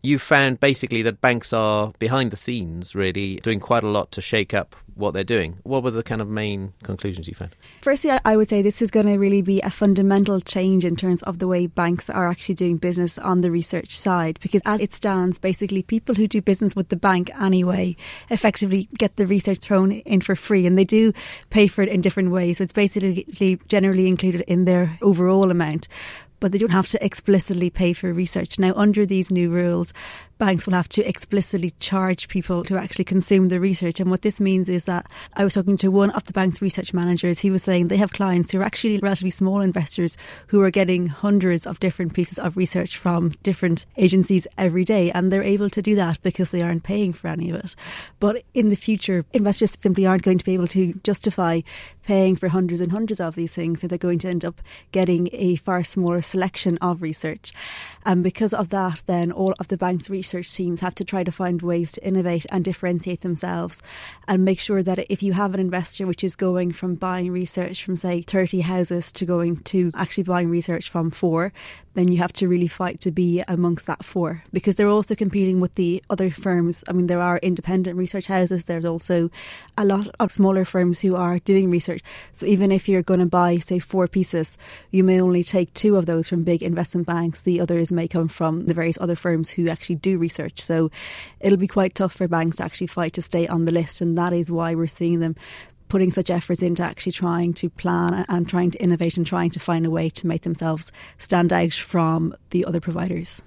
You 0.02 0.18
found 0.18 0.62
basically 0.62 1.02
that 1.02 1.20
banks 1.20 1.52
are 1.52 1.92
behind 2.00 2.32
the 2.32 2.38
scenes, 2.38 2.96
really 2.96 3.36
doing 3.38 3.60
quite 3.60 3.84
a 3.84 3.90
lot 3.90 4.12
to 4.14 4.22
shake 4.22 4.54
up 4.54 4.78
what 4.96 5.14
they're 5.14 5.24
doing. 5.24 5.60
What 5.64 5.84
were 5.84 5.92
the 5.92 6.04
kind 6.04 6.22
of 6.22 6.30
main 6.30 6.74
conclusions 6.84 7.28
you 7.28 7.36
found? 7.36 7.56
Firstly, 7.82 8.12
I 8.24 8.36
would 8.36 8.50
say 8.50 8.62
this 8.62 8.82
is 8.82 8.90
going 8.90 9.06
to 9.06 9.18
really 9.18 9.42
be 9.42 9.62
a 9.62 9.70
fundamental 9.70 10.40
change 10.40 10.86
in 10.86 10.96
terms 10.96 11.22
of 11.24 11.40
the 11.40 11.48
way 11.48 11.68
banks 11.68 12.10
are 12.10 12.28
actually 12.28 12.56
doing 12.56 12.78
business 12.78 13.18
on 13.18 13.42
the 13.42 13.52
research 13.52 13.98
side. 13.98 14.40
Because 14.42 14.62
as 14.66 14.80
it 14.80 14.94
stands, 14.94 15.38
basically 15.38 15.84
people 15.84 16.16
who 16.16 16.28
do 16.28 16.42
business 16.42 16.76
with 16.76 16.90
the 16.90 16.96
bank 16.96 17.30
anyway 17.40 17.96
effectively 18.30 18.88
get 18.98 19.18
the 19.18 19.28
research 19.28 19.60
thrown 19.60 19.92
in 19.92 20.22
for 20.22 20.36
free 20.36 20.66
and 20.66 20.78
they 20.78 20.86
do 20.86 21.12
pay 21.50 21.68
for 21.68 21.82
it 21.82 21.90
in 21.90 22.02
different 22.02 22.32
ways. 22.32 22.58
So 22.58 22.64
it's 22.64 22.74
basically 22.74 23.60
generally 23.68 24.08
included 24.08 24.42
in 24.42 24.66
their 24.66 24.98
overall 25.02 25.52
amount 25.52 25.88
but 26.40 26.52
they 26.52 26.58
don't 26.58 26.70
have 26.70 26.88
to 26.90 27.04
explicitly 27.04 27.70
pay 27.70 27.94
for 27.94 28.14
research. 28.14 28.60
Now, 28.60 28.74
under 28.76 29.06
these 29.06 29.32
new 29.32 29.50
rules, 29.50 29.94
banks 30.38 30.66
will 30.66 30.74
have 30.74 30.90
to 30.90 31.08
explicitly 31.08 31.74
charge 31.80 32.28
people 32.28 32.64
to 32.66 32.78
actually 32.78 33.06
consume 33.06 33.48
the 33.48 33.60
research. 33.60 34.00
And 34.00 34.12
what 34.12 34.22
this 34.22 34.40
means 34.40 34.68
is 34.68 34.84
that 34.86 35.10
I 35.34 35.44
was 35.44 35.54
talking 35.54 35.78
to 35.78 35.90
one 35.90 36.10
of 36.12 36.26
the 36.26 36.34
bank's 36.34 36.62
research 36.62 36.94
managers. 36.94 37.40
He 37.40 37.52
was 37.52 37.64
saying 37.64 37.88
they 37.88 37.98
have 37.98 38.12
clients 38.12 38.52
who 38.52 38.60
are 38.60 38.64
actually 38.64 38.98
relatively 38.98 39.30
small 39.30 39.62
investors 39.62 40.18
who 40.48 40.62
are 40.62 40.72
getting 40.72 41.08
hundreds 41.08 41.66
of 41.66 41.80
different 41.80 42.14
pieces 42.14 42.38
of 42.38 42.58
research 42.58 42.98
from 42.98 43.30
different 43.44 43.86
agencies 43.98 44.46
every 44.58 44.84
day. 44.84 45.12
And 45.12 45.32
they're 45.32 45.44
able 45.44 45.70
to 45.70 45.82
do 45.82 45.96
that 45.96 46.22
because 46.22 46.52
they 46.52 46.62
aren't 46.62 46.84
paying 46.84 47.14
for 47.14 47.30
any 47.30 47.50
of 47.50 47.56
it. 47.56 47.76
But 48.20 48.44
in 48.54 48.70
the 48.70 48.76
future, 48.76 49.26
investors 49.32 49.78
simply 49.80 50.06
aren't 50.06 50.24
going 50.24 50.38
to 50.38 50.46
be 50.46 50.54
able 50.54 50.68
to 50.68 50.94
justify 51.04 51.62
paying 52.04 52.36
for 52.36 52.50
hundreds 52.50 52.82
and 52.82 52.92
hundreds 52.92 53.20
of 53.20 53.36
these 53.36 53.54
things. 53.54 53.82
So 53.82 53.88
they're 53.88 53.98
going 53.98 54.20
to 54.20 54.30
end 54.30 54.46
up 54.46 54.62
getting 54.92 55.30
a 55.32 55.56
far 55.56 55.82
smaller 55.84 56.22
selection 56.22 56.78
of 56.80 57.02
research. 57.02 57.52
And 58.06 58.24
because 58.24 58.54
of 58.54 58.70
that, 58.70 59.02
then 59.08 59.32
all 59.32 59.54
of 59.60 59.70
the 59.70 59.78
bank's 59.78 60.10
research 60.10 60.25
teams 60.32 60.82
have 60.82 60.96
to 60.96 61.04
try 61.04 61.24
to 61.24 61.32
find 61.32 61.62
ways 61.62 61.94
to 61.94 62.06
innovate 62.06 62.46
and 62.50 62.64
differentiate 62.64 63.22
themselves 63.22 63.82
and 64.28 64.46
make 64.46 64.60
sure 64.60 64.84
that 64.84 65.00
if 65.10 65.24
you 65.24 65.34
have 65.34 65.54
an 65.54 65.60
investor 65.60 66.06
which 66.08 66.24
is 66.24 66.36
going 66.36 66.72
from 66.72 66.96
buying 66.96 67.32
research 67.32 67.84
from, 67.84 67.96
say, 67.96 68.22
30 68.22 68.62
houses 68.62 69.12
to 69.12 69.26
going 69.26 69.58
to 69.58 69.92
actually 69.96 70.24
buying 70.24 70.50
research 70.50 70.90
from 70.90 71.12
four, 71.12 71.54
then 71.96 72.12
you 72.12 72.20
have 72.20 72.34
to 72.34 72.48
really 72.48 72.68
fight 72.68 73.00
to 73.02 73.12
be 73.12 73.44
amongst 73.48 73.88
that 73.88 74.06
four 74.06 74.44
because 74.54 74.76
they're 74.76 74.88
also 74.88 75.16
competing 75.16 75.60
with 75.60 75.74
the 75.76 76.04
other 76.10 76.30
firms. 76.30 76.84
I 76.88 76.94
mean, 76.94 77.08
there 77.08 77.22
are 77.22 77.38
independent 77.40 77.98
research 77.98 78.28
houses, 78.28 78.66
there's 78.66 78.86
also 78.86 79.32
a 79.78 79.86
lot 79.86 80.08
of 80.20 80.32
smaller 80.32 80.66
firms 80.66 81.00
who 81.00 81.16
are 81.16 81.40
doing 81.40 81.72
research. 81.72 82.02
So 82.34 82.46
even 82.46 82.72
if 82.72 82.88
you're 82.88 83.02
going 83.02 83.22
to 83.22 83.26
buy, 83.26 83.58
say, 83.58 83.80
four 83.80 84.08
pieces, 84.08 84.58
you 84.92 85.04
may 85.04 85.20
only 85.20 85.44
take 85.44 85.74
two 85.74 85.96
of 85.96 86.06
those 86.06 86.28
from 86.28 86.44
big 86.44 86.62
investment 86.62 87.08
banks, 87.08 87.42
the 87.42 87.60
others 87.60 87.92
may 87.92 88.08
come 88.08 88.28
from 88.28 88.68
the 88.68 88.74
various 88.74 88.98
other 89.00 89.16
firms 89.16 89.52
who 89.52 89.70
actually 89.70 89.96
do 89.96 90.18
research. 90.18 90.62
So 90.62 90.92
it'll 91.40 91.58
be 91.58 91.68
quite 91.68 91.96
tough 91.96 92.14
for 92.14 92.28
banks 92.28 92.58
to 92.58 92.64
actually 92.64 92.88
fight 92.88 93.14
to 93.14 93.22
stay 93.22 93.48
on 93.48 93.66
the 93.66 93.72
list, 93.72 94.02
and 94.02 94.18
that 94.18 94.34
is 94.34 94.52
why 94.52 94.76
we're 94.76 94.88
seeing 94.88 95.20
them 95.22 95.36
putting 95.88 96.12
such 96.12 96.30
efforts 96.30 96.62
into 96.62 96.84
actually 96.84 97.12
trying 97.12 97.54
to 97.54 97.70
plan 97.70 98.26
and 98.28 98.50
trying 98.50 98.72
to 98.72 98.82
innovate 98.82 99.18
and 99.18 99.26
trying 99.26 99.50
to 99.52 99.60
find 99.60 99.86
a 99.86 99.90
way 99.90 100.10
to 100.10 100.28
make 100.28 100.44
themselves 100.44 100.92
stand 101.20 101.54
out 101.54 101.74
from 101.74 102.36
the 102.50 102.66
other 102.66 102.80
providers. 102.80 103.42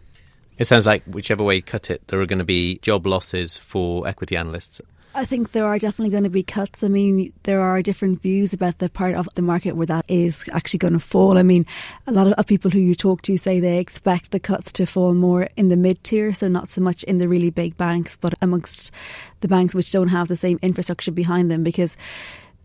It 0.59 0.67
sounds 0.67 0.87
like 0.87 1.05
whichever 1.05 1.45
way 1.45 1.57
you 1.57 1.63
cut 1.63 1.91
it, 1.91 2.07
there 2.09 2.21
are 2.21 2.27
going 2.27 2.41
to 2.41 2.45
be 2.45 2.79
job 2.79 3.07
losses 3.07 3.57
for 3.57 4.09
equity 4.09 4.37
analysts. 4.37 4.81
I 5.19 5.25
think 5.25 5.51
there 5.51 5.67
are 5.67 5.81
definitely 5.81 6.13
going 6.13 6.23
to 6.23 6.31
be 6.31 6.45
cuts. 6.45 6.85
I 6.85 6.87
mean, 6.87 7.33
there 7.43 7.61
are 7.61 7.83
different 7.83 8.23
views 8.23 8.53
about 8.53 8.79
the 8.79 8.89
part 8.89 9.17
of 9.17 9.29
the 9.35 9.43
market 9.43 9.73
where 9.73 9.85
that 9.85 10.05
is 10.07 10.49
actually 10.53 10.79
going 10.79 10.93
to 10.93 11.01
fall. 11.01 11.37
I 11.37 11.43
mean, 11.43 11.67
a 12.07 12.13
lot 12.13 12.29
of 12.29 12.47
people 12.47 12.71
who 12.71 12.79
you 12.79 12.95
talk 12.95 13.23
to 13.23 13.37
say 13.37 13.59
they 13.59 13.81
expect 13.81 14.31
the 14.31 14.39
cuts 14.39 14.71
to 14.75 14.87
fall 14.87 15.15
more 15.15 15.49
in 15.57 15.71
the 15.71 15.77
mid 15.77 16.05
tier, 16.05 16.33
so 16.33 16.47
not 16.47 16.69
so 16.69 16.81
much 16.81 17.03
in 17.03 17.19
the 17.19 17.27
really 17.27 17.51
big 17.51 17.77
banks, 17.77 18.15
but 18.15 18.35
amongst 18.41 18.93
the 19.41 19.49
banks 19.49 19.75
which 19.75 19.91
don't 19.91 20.07
have 20.07 20.29
the 20.29 20.37
same 20.37 20.61
infrastructure 20.63 21.11
behind 21.11 21.51
them 21.51 21.65
because 21.65 21.97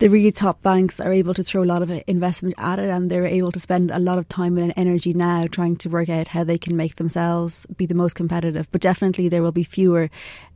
the 0.03 0.09
really 0.09 0.33
top 0.33 0.61
banks 0.61 0.99
are 0.99 1.13
able 1.13 1.33
to 1.33 1.41
throw 1.41 1.63
a 1.63 1.71
lot 1.73 1.81
of 1.81 1.89
investment 2.07 2.53
at 2.57 2.77
it 2.77 2.89
and 2.89 3.09
they're 3.09 3.25
able 3.25 3.53
to 3.53 3.59
spend 3.59 3.89
a 3.89 3.99
lot 3.99 4.17
of 4.17 4.27
time 4.27 4.57
and 4.57 4.73
energy 4.75 5.13
now 5.13 5.47
trying 5.47 5.77
to 5.77 5.87
work 5.87 6.09
out 6.09 6.27
how 6.27 6.43
they 6.43 6.57
can 6.57 6.75
make 6.75 6.97
themselves 6.97 7.65
be 7.77 7.85
the 7.85 7.95
most 7.95 8.13
competitive. 8.13 8.67
But 8.69 8.81
definitely 8.81 9.29
there 9.29 9.41
will 9.41 9.53
be 9.53 9.63
fewer 9.63 10.09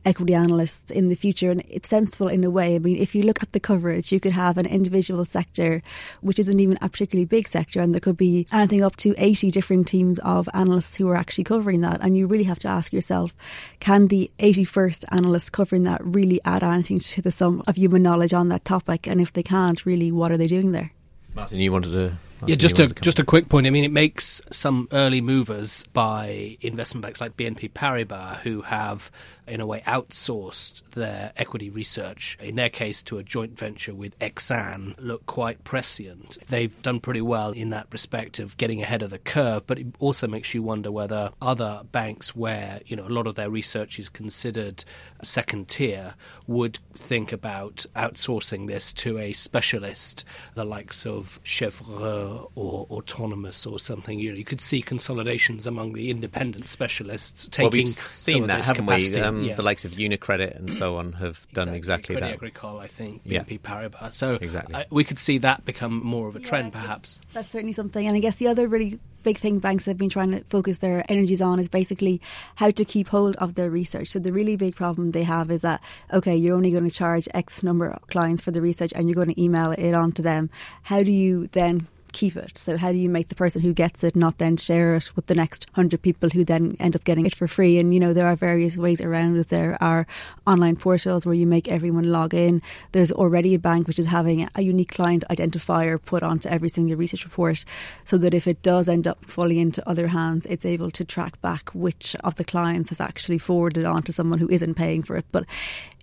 equity 0.04 0.34
analysts 0.34 0.90
in 0.90 1.08
the 1.08 1.14
future. 1.14 1.50
And 1.50 1.62
it's 1.68 1.88
sensible 1.88 2.28
in 2.28 2.44
a 2.44 2.50
way. 2.50 2.74
I 2.74 2.78
mean, 2.78 2.96
if 2.96 3.14
you 3.14 3.22
look 3.22 3.42
at 3.42 3.52
the 3.52 3.60
coverage, 3.60 4.12
you 4.12 4.20
could 4.20 4.32
have 4.32 4.56
an 4.56 4.66
individual 4.66 5.24
sector, 5.24 5.82
which 6.20 6.38
isn't 6.38 6.60
even 6.60 6.78
a 6.80 6.88
particularly 6.88 7.26
big 7.26 7.48
sector, 7.48 7.80
and 7.80 7.94
there 7.94 8.00
could 8.00 8.16
be 8.16 8.46
anything 8.52 8.82
up 8.82 8.96
to 8.96 9.14
80 9.18 9.50
different 9.50 9.86
teams 9.86 10.18
of 10.20 10.48
analysts 10.54 10.96
who 10.96 11.08
are 11.08 11.16
actually 11.16 11.44
covering 11.44 11.80
that. 11.82 11.98
And 12.00 12.16
you 12.16 12.26
really 12.26 12.44
have 12.44 12.58
to 12.60 12.68
ask 12.68 12.92
yourself, 12.92 13.34
can 13.80 14.08
the 14.08 14.30
81st 14.38 15.04
analyst 15.10 15.52
covering 15.52 15.84
that 15.84 16.04
really 16.04 16.40
add 16.44 16.62
anything 16.62 17.00
to 17.00 17.22
the 17.22 17.30
sum 17.30 17.62
of 17.66 17.76
human 17.76 18.02
knowledge 18.02 18.32
on 18.32 18.48
that 18.48 18.64
topic? 18.64 19.06
And 19.06 19.20
if 19.20 19.32
they 19.38 19.42
can't, 19.44 19.86
really, 19.86 20.10
what 20.10 20.32
are 20.32 20.36
they 20.36 20.48
doing 20.48 20.72
there? 20.72 20.90
Martin, 21.34 21.60
you 21.60 21.70
wanted 21.70 21.92
to 21.92 22.18
yeah, 22.46 22.56
just 22.56 22.78
a 22.78 22.88
just 22.88 23.18
a 23.18 23.24
quick 23.24 23.48
point. 23.48 23.66
I 23.66 23.70
mean, 23.70 23.84
it 23.84 23.92
makes 23.92 24.40
some 24.50 24.88
early 24.92 25.20
movers 25.20 25.84
by 25.92 26.56
investment 26.60 27.02
banks 27.02 27.20
like 27.20 27.36
BNP 27.36 27.72
Paribas, 27.72 28.38
who 28.40 28.62
have 28.62 29.10
in 29.48 29.60
a 29.60 29.66
way 29.66 29.82
outsourced 29.86 30.82
their 30.92 31.32
equity 31.36 31.70
research, 31.70 32.36
in 32.40 32.56
their 32.56 32.68
case 32.68 33.02
to 33.04 33.18
a 33.18 33.22
joint 33.22 33.58
venture 33.58 33.94
with 33.94 34.18
Exane, 34.18 34.94
look 34.98 35.26
quite 35.26 35.64
prescient. 35.64 36.38
They've 36.48 36.82
done 36.82 37.00
pretty 37.00 37.20
well 37.20 37.52
in 37.52 37.70
that 37.70 37.86
respect 37.90 38.38
of 38.38 38.56
getting 38.56 38.82
ahead 38.82 39.02
of 39.02 39.10
the 39.10 39.18
curve, 39.18 39.66
but 39.66 39.78
it 39.78 39.86
also 39.98 40.26
makes 40.26 40.54
you 40.54 40.62
wonder 40.62 40.90
whether 40.90 41.30
other 41.40 41.82
banks 41.92 42.34
where, 42.34 42.80
you 42.86 42.96
know, 42.96 43.06
a 43.06 43.08
lot 43.08 43.26
of 43.26 43.34
their 43.34 43.50
research 43.50 43.98
is 43.98 44.08
considered 44.08 44.84
second 45.22 45.68
tier 45.68 46.14
would 46.46 46.78
think 46.96 47.32
about 47.32 47.84
outsourcing 47.96 48.66
this 48.66 48.92
to 48.92 49.18
a 49.18 49.32
specialist, 49.32 50.24
the 50.54 50.64
likes 50.64 51.06
of 51.06 51.40
Cheuvreux 51.44 52.50
or 52.54 52.86
autonomous 52.90 53.66
or 53.66 53.78
something. 53.78 54.18
You 54.18 54.32
know, 54.32 54.38
you 54.38 54.44
could 54.44 54.60
see 54.60 54.82
consolidations 54.82 55.66
among 55.66 55.92
the 55.92 56.10
independent 56.10 56.68
specialists 56.68 57.48
taking. 57.50 57.64
Well, 57.64 57.72
we've 57.72 57.88
seen 57.88 58.46
that, 58.48 58.64
haven't 58.64 58.86
capacity. 58.86 59.16
we? 59.16 59.22
Um, 59.22 59.37
yeah. 59.42 59.54
The 59.54 59.62
likes 59.62 59.84
of 59.84 59.92
Unicredit 59.92 60.56
and 60.56 60.72
so 60.72 60.96
on 60.96 61.12
have 61.14 61.46
done 61.52 61.68
exactly, 61.70 62.14
Credit 62.14 62.26
that. 62.28 62.34
Agricole, 62.34 62.78
I 62.78 62.86
think, 62.86 63.22
Yeah. 63.24 63.44
BNP 63.44 63.60
Paribas. 63.60 64.12
So 64.12 64.38
Exactly. 64.40 64.74
uh, 64.74 64.84
we 64.90 65.04
could 65.04 65.18
see 65.18 65.38
that 65.38 65.64
become 65.64 66.04
more 66.04 66.28
of 66.28 66.36
a 66.36 66.40
trend, 66.40 66.72
perhaps. 66.72 67.20
That's 67.34 67.50
certainly 67.52 67.72
something. 67.72 68.06
And 68.06 68.16
I 68.16 68.20
guess 68.20 68.36
the 68.36 68.48
other 68.48 68.68
really 68.68 68.98
big 69.24 69.36
thing 69.36 69.58
banks 69.58 69.84
have 69.86 69.98
been 69.98 70.08
trying 70.08 70.30
to 70.30 70.44
focus 70.44 70.78
their 70.78 71.04
energies 71.08 71.42
on 71.42 71.58
is 71.58 71.68
basically 71.68 72.20
how 72.54 72.70
to 72.70 72.84
keep 72.84 73.08
hold 73.08 73.36
of 73.36 73.54
their 73.56 73.68
research. 73.70 74.08
So 74.08 74.18
the 74.18 74.32
really 74.32 74.56
big 74.56 74.76
problem 74.76 75.10
they 75.10 75.24
have 75.24 75.50
is 75.50 75.62
that, 75.62 75.80
okay, 76.12 76.36
you're 76.36 76.54
only 76.56 76.70
going 76.70 76.84
to 76.84 76.90
charge 76.90 77.28
X 77.34 77.62
number 77.62 77.88
of 77.88 78.06
clients 78.08 78.42
for 78.42 78.50
the 78.52 78.62
research 78.62 78.92
and 78.94 79.08
you're 79.08 79.16
going 79.16 79.34
to 79.34 79.42
email 79.42 79.72
it 79.72 79.92
on 79.92 80.12
to 80.12 80.22
them. 80.22 80.50
How 80.84 81.02
do 81.02 81.10
you 81.10 81.48
then 81.48 81.88
keep 82.12 82.36
it? 82.36 82.58
So 82.58 82.76
how 82.76 82.92
do 82.92 82.98
you 82.98 83.08
make 83.08 83.28
the 83.28 83.34
person 83.34 83.62
who 83.62 83.72
gets 83.72 84.04
it 84.04 84.16
not 84.16 84.38
then 84.38 84.56
share 84.56 84.96
it 84.96 85.14
with 85.16 85.26
the 85.26 85.34
next 85.34 85.66
hundred 85.72 86.02
people 86.02 86.30
who 86.30 86.44
then 86.44 86.76
end 86.78 86.96
up 86.96 87.04
getting 87.04 87.26
it 87.26 87.34
for 87.34 87.48
free? 87.48 87.78
And 87.78 87.92
you 87.92 88.00
know 88.00 88.12
there 88.12 88.26
are 88.26 88.36
various 88.36 88.76
ways 88.76 89.00
around 89.00 89.36
it. 89.36 89.48
There 89.48 89.76
are 89.80 90.06
online 90.46 90.76
portals 90.76 91.26
where 91.26 91.34
you 91.34 91.46
make 91.46 91.68
everyone 91.68 92.04
log 92.04 92.34
in. 92.34 92.62
There's 92.92 93.12
already 93.12 93.54
a 93.54 93.58
bank 93.58 93.86
which 93.86 93.98
is 93.98 94.06
having 94.06 94.48
a 94.54 94.62
unique 94.62 94.92
client 94.92 95.24
identifier 95.30 95.98
put 96.02 96.22
onto 96.22 96.48
every 96.48 96.68
single 96.68 96.96
research 96.96 97.24
report, 97.24 97.64
so 98.04 98.18
that 98.18 98.34
if 98.34 98.46
it 98.46 98.62
does 98.62 98.88
end 98.88 99.06
up 99.06 99.24
falling 99.24 99.58
into 99.58 99.88
other 99.88 100.08
hands, 100.08 100.46
it's 100.46 100.66
able 100.66 100.90
to 100.90 101.04
track 101.04 101.40
back 101.40 101.70
which 101.70 102.16
of 102.24 102.36
the 102.36 102.44
clients 102.44 102.90
has 102.90 103.00
actually 103.00 103.38
forwarded 103.38 103.84
on 103.84 104.02
to 104.02 104.12
someone 104.12 104.38
who 104.38 104.48
isn't 104.50 104.74
paying 104.74 105.02
for 105.02 105.16
it. 105.16 105.26
But 105.32 105.44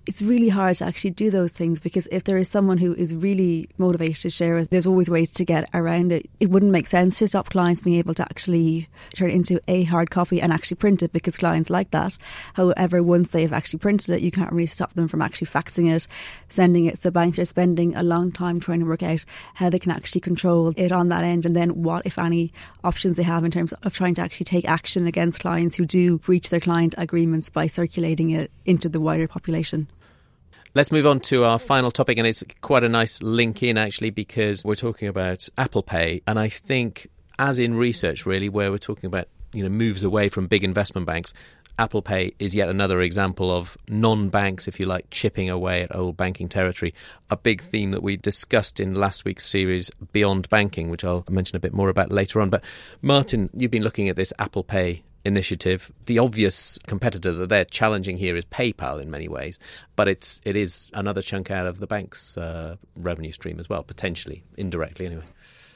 it's 0.07 0.21
really 0.21 0.49
hard 0.49 0.75
to 0.77 0.85
actually 0.85 1.11
do 1.11 1.31
those 1.31 1.51
things 1.51 1.79
because 1.79 2.07
if 2.11 2.23
there 2.23 2.37
is 2.37 2.47
someone 2.47 2.77
who 2.77 2.93
is 2.93 3.15
really 3.15 3.69
motivated 3.77 4.17
to 4.17 4.29
share 4.29 4.57
it, 4.59 4.69
there's 4.69 4.85
always 4.85 5.09
ways 5.09 5.31
to 5.31 5.45
get 5.45 5.67
around 5.73 6.11
it. 6.11 6.29
It 6.39 6.49
wouldn't 6.49 6.71
make 6.71 6.87
sense 6.87 7.17
to 7.19 7.27
stop 7.27 7.49
clients 7.49 7.81
being 7.81 7.97
able 7.97 8.13
to 8.15 8.23
actually 8.23 8.87
turn 9.15 9.31
it 9.31 9.33
into 9.33 9.59
a 9.67 9.83
hard 9.83 10.11
copy 10.11 10.41
and 10.41 10.53
actually 10.53 10.75
print 10.75 11.01
it 11.01 11.11
because 11.11 11.37
clients 11.37 11.69
like 11.69 11.91
that. 11.91 12.17
However, 12.53 13.01
once 13.01 13.31
they 13.31 13.41
have 13.41 13.53
actually 13.53 13.79
printed 13.79 14.09
it, 14.11 14.21
you 14.21 14.31
can't 14.31 14.51
really 14.51 14.65
stop 14.67 14.93
them 14.93 15.07
from 15.07 15.21
actually 15.21 15.47
faxing 15.47 15.93
it, 15.93 16.07
sending 16.49 16.85
it. 16.85 17.01
So 17.01 17.09
banks 17.09 17.39
are 17.39 17.45
spending 17.45 17.95
a 17.95 18.03
long 18.03 18.31
time 18.31 18.59
trying 18.59 18.81
to 18.81 18.85
work 18.85 19.03
out 19.03 19.25
how 19.55 19.69
they 19.69 19.79
can 19.79 19.91
actually 19.91 20.21
control 20.21 20.73
it 20.77 20.91
on 20.91 21.09
that 21.09 21.23
end 21.23 21.45
and 21.45 21.55
then 21.55 21.81
what, 21.81 22.05
if 22.05 22.19
any, 22.19 22.53
options 22.83 23.17
they 23.17 23.23
have 23.23 23.43
in 23.43 23.51
terms 23.51 23.73
of 23.73 23.93
trying 23.93 24.13
to 24.15 24.21
actually 24.21 24.45
take 24.45 24.67
action 24.67 25.07
against 25.07 25.39
clients 25.39 25.75
who 25.75 25.85
do 25.85 26.19
breach 26.19 26.49
their 26.49 26.59
client 26.59 26.93
agreements 26.97 27.49
by 27.49 27.65
circulating 27.65 28.29
it 28.29 28.51
into 28.65 28.87
the 28.87 28.99
wider 28.99 29.27
population. 29.27 29.87
Let's 30.75 30.91
move 30.91 31.05
on 31.05 31.21
to 31.21 31.45
our 31.45 31.57
final 31.57 31.89
topic, 31.89 32.17
and 32.17 32.27
it's 32.27 32.43
quite 32.59 32.83
a 32.83 32.89
nice 32.89 33.23
link 33.23 33.63
in 33.63 33.77
actually 33.77 34.09
because 34.09 34.65
we're 34.65 34.75
talking 34.75 35.07
about 35.07 35.47
Apple 35.57 35.83
Pay, 35.83 36.21
and 36.27 36.37
I 36.37 36.49
think, 36.49 37.07
as 37.39 37.59
in 37.59 37.75
research, 37.75 38.25
really, 38.25 38.49
where 38.49 38.71
we're 38.71 38.77
talking 38.77 39.07
about 39.07 39.29
you 39.53 39.63
know 39.63 39.69
moves 39.69 40.03
away 40.03 40.27
from 40.27 40.47
big 40.47 40.65
investment 40.65 41.07
banks, 41.07 41.33
Apple 41.79 42.01
Pay 42.01 42.33
is 42.39 42.53
yet 42.53 42.67
another 42.67 42.99
example 42.99 43.55
of 43.55 43.77
non-banks, 43.87 44.67
if 44.67 44.77
you 44.77 44.85
like, 44.85 45.09
chipping 45.11 45.49
away 45.49 45.83
at 45.83 45.95
old 45.95 46.17
banking 46.17 46.49
territory. 46.49 46.93
A 47.29 47.37
big 47.37 47.61
theme 47.61 47.91
that 47.91 48.03
we 48.03 48.17
discussed 48.17 48.81
in 48.81 48.95
last 48.95 49.23
week's 49.23 49.45
series, 49.45 49.89
Beyond 50.11 50.49
Banking, 50.49 50.89
which 50.89 51.05
I'll 51.05 51.23
mention 51.29 51.55
a 51.55 51.61
bit 51.61 51.73
more 51.73 51.87
about 51.87 52.11
later 52.11 52.41
on. 52.41 52.49
But 52.49 52.65
Martin, 53.01 53.49
you've 53.53 53.71
been 53.71 53.83
looking 53.83 54.09
at 54.09 54.17
this 54.17 54.33
Apple 54.39 54.65
Pay 54.65 55.03
initiative. 55.25 55.91
The 56.05 56.19
obvious 56.19 56.77
competitor 56.87 57.33
that 57.33 57.49
they're 57.49 57.65
challenging 57.65 58.17
here 58.17 58.37
is 58.37 58.45
PayPal 58.45 59.01
in 59.01 59.09
many 59.09 59.27
ways, 59.27 59.59
but 59.95 60.07
it's 60.07 60.39
it 60.45 60.55
is 60.55 60.89
another 60.93 61.21
chunk 61.21 61.51
out 61.51 61.65
of 61.65 61.79
the 61.79 61.87
bank's 61.87 62.37
uh, 62.37 62.77
revenue 62.95 63.31
stream 63.31 63.59
as 63.59 63.67
well, 63.67 63.83
potentially 63.83 64.43
indirectly 64.57 65.07
anyway. 65.07 65.25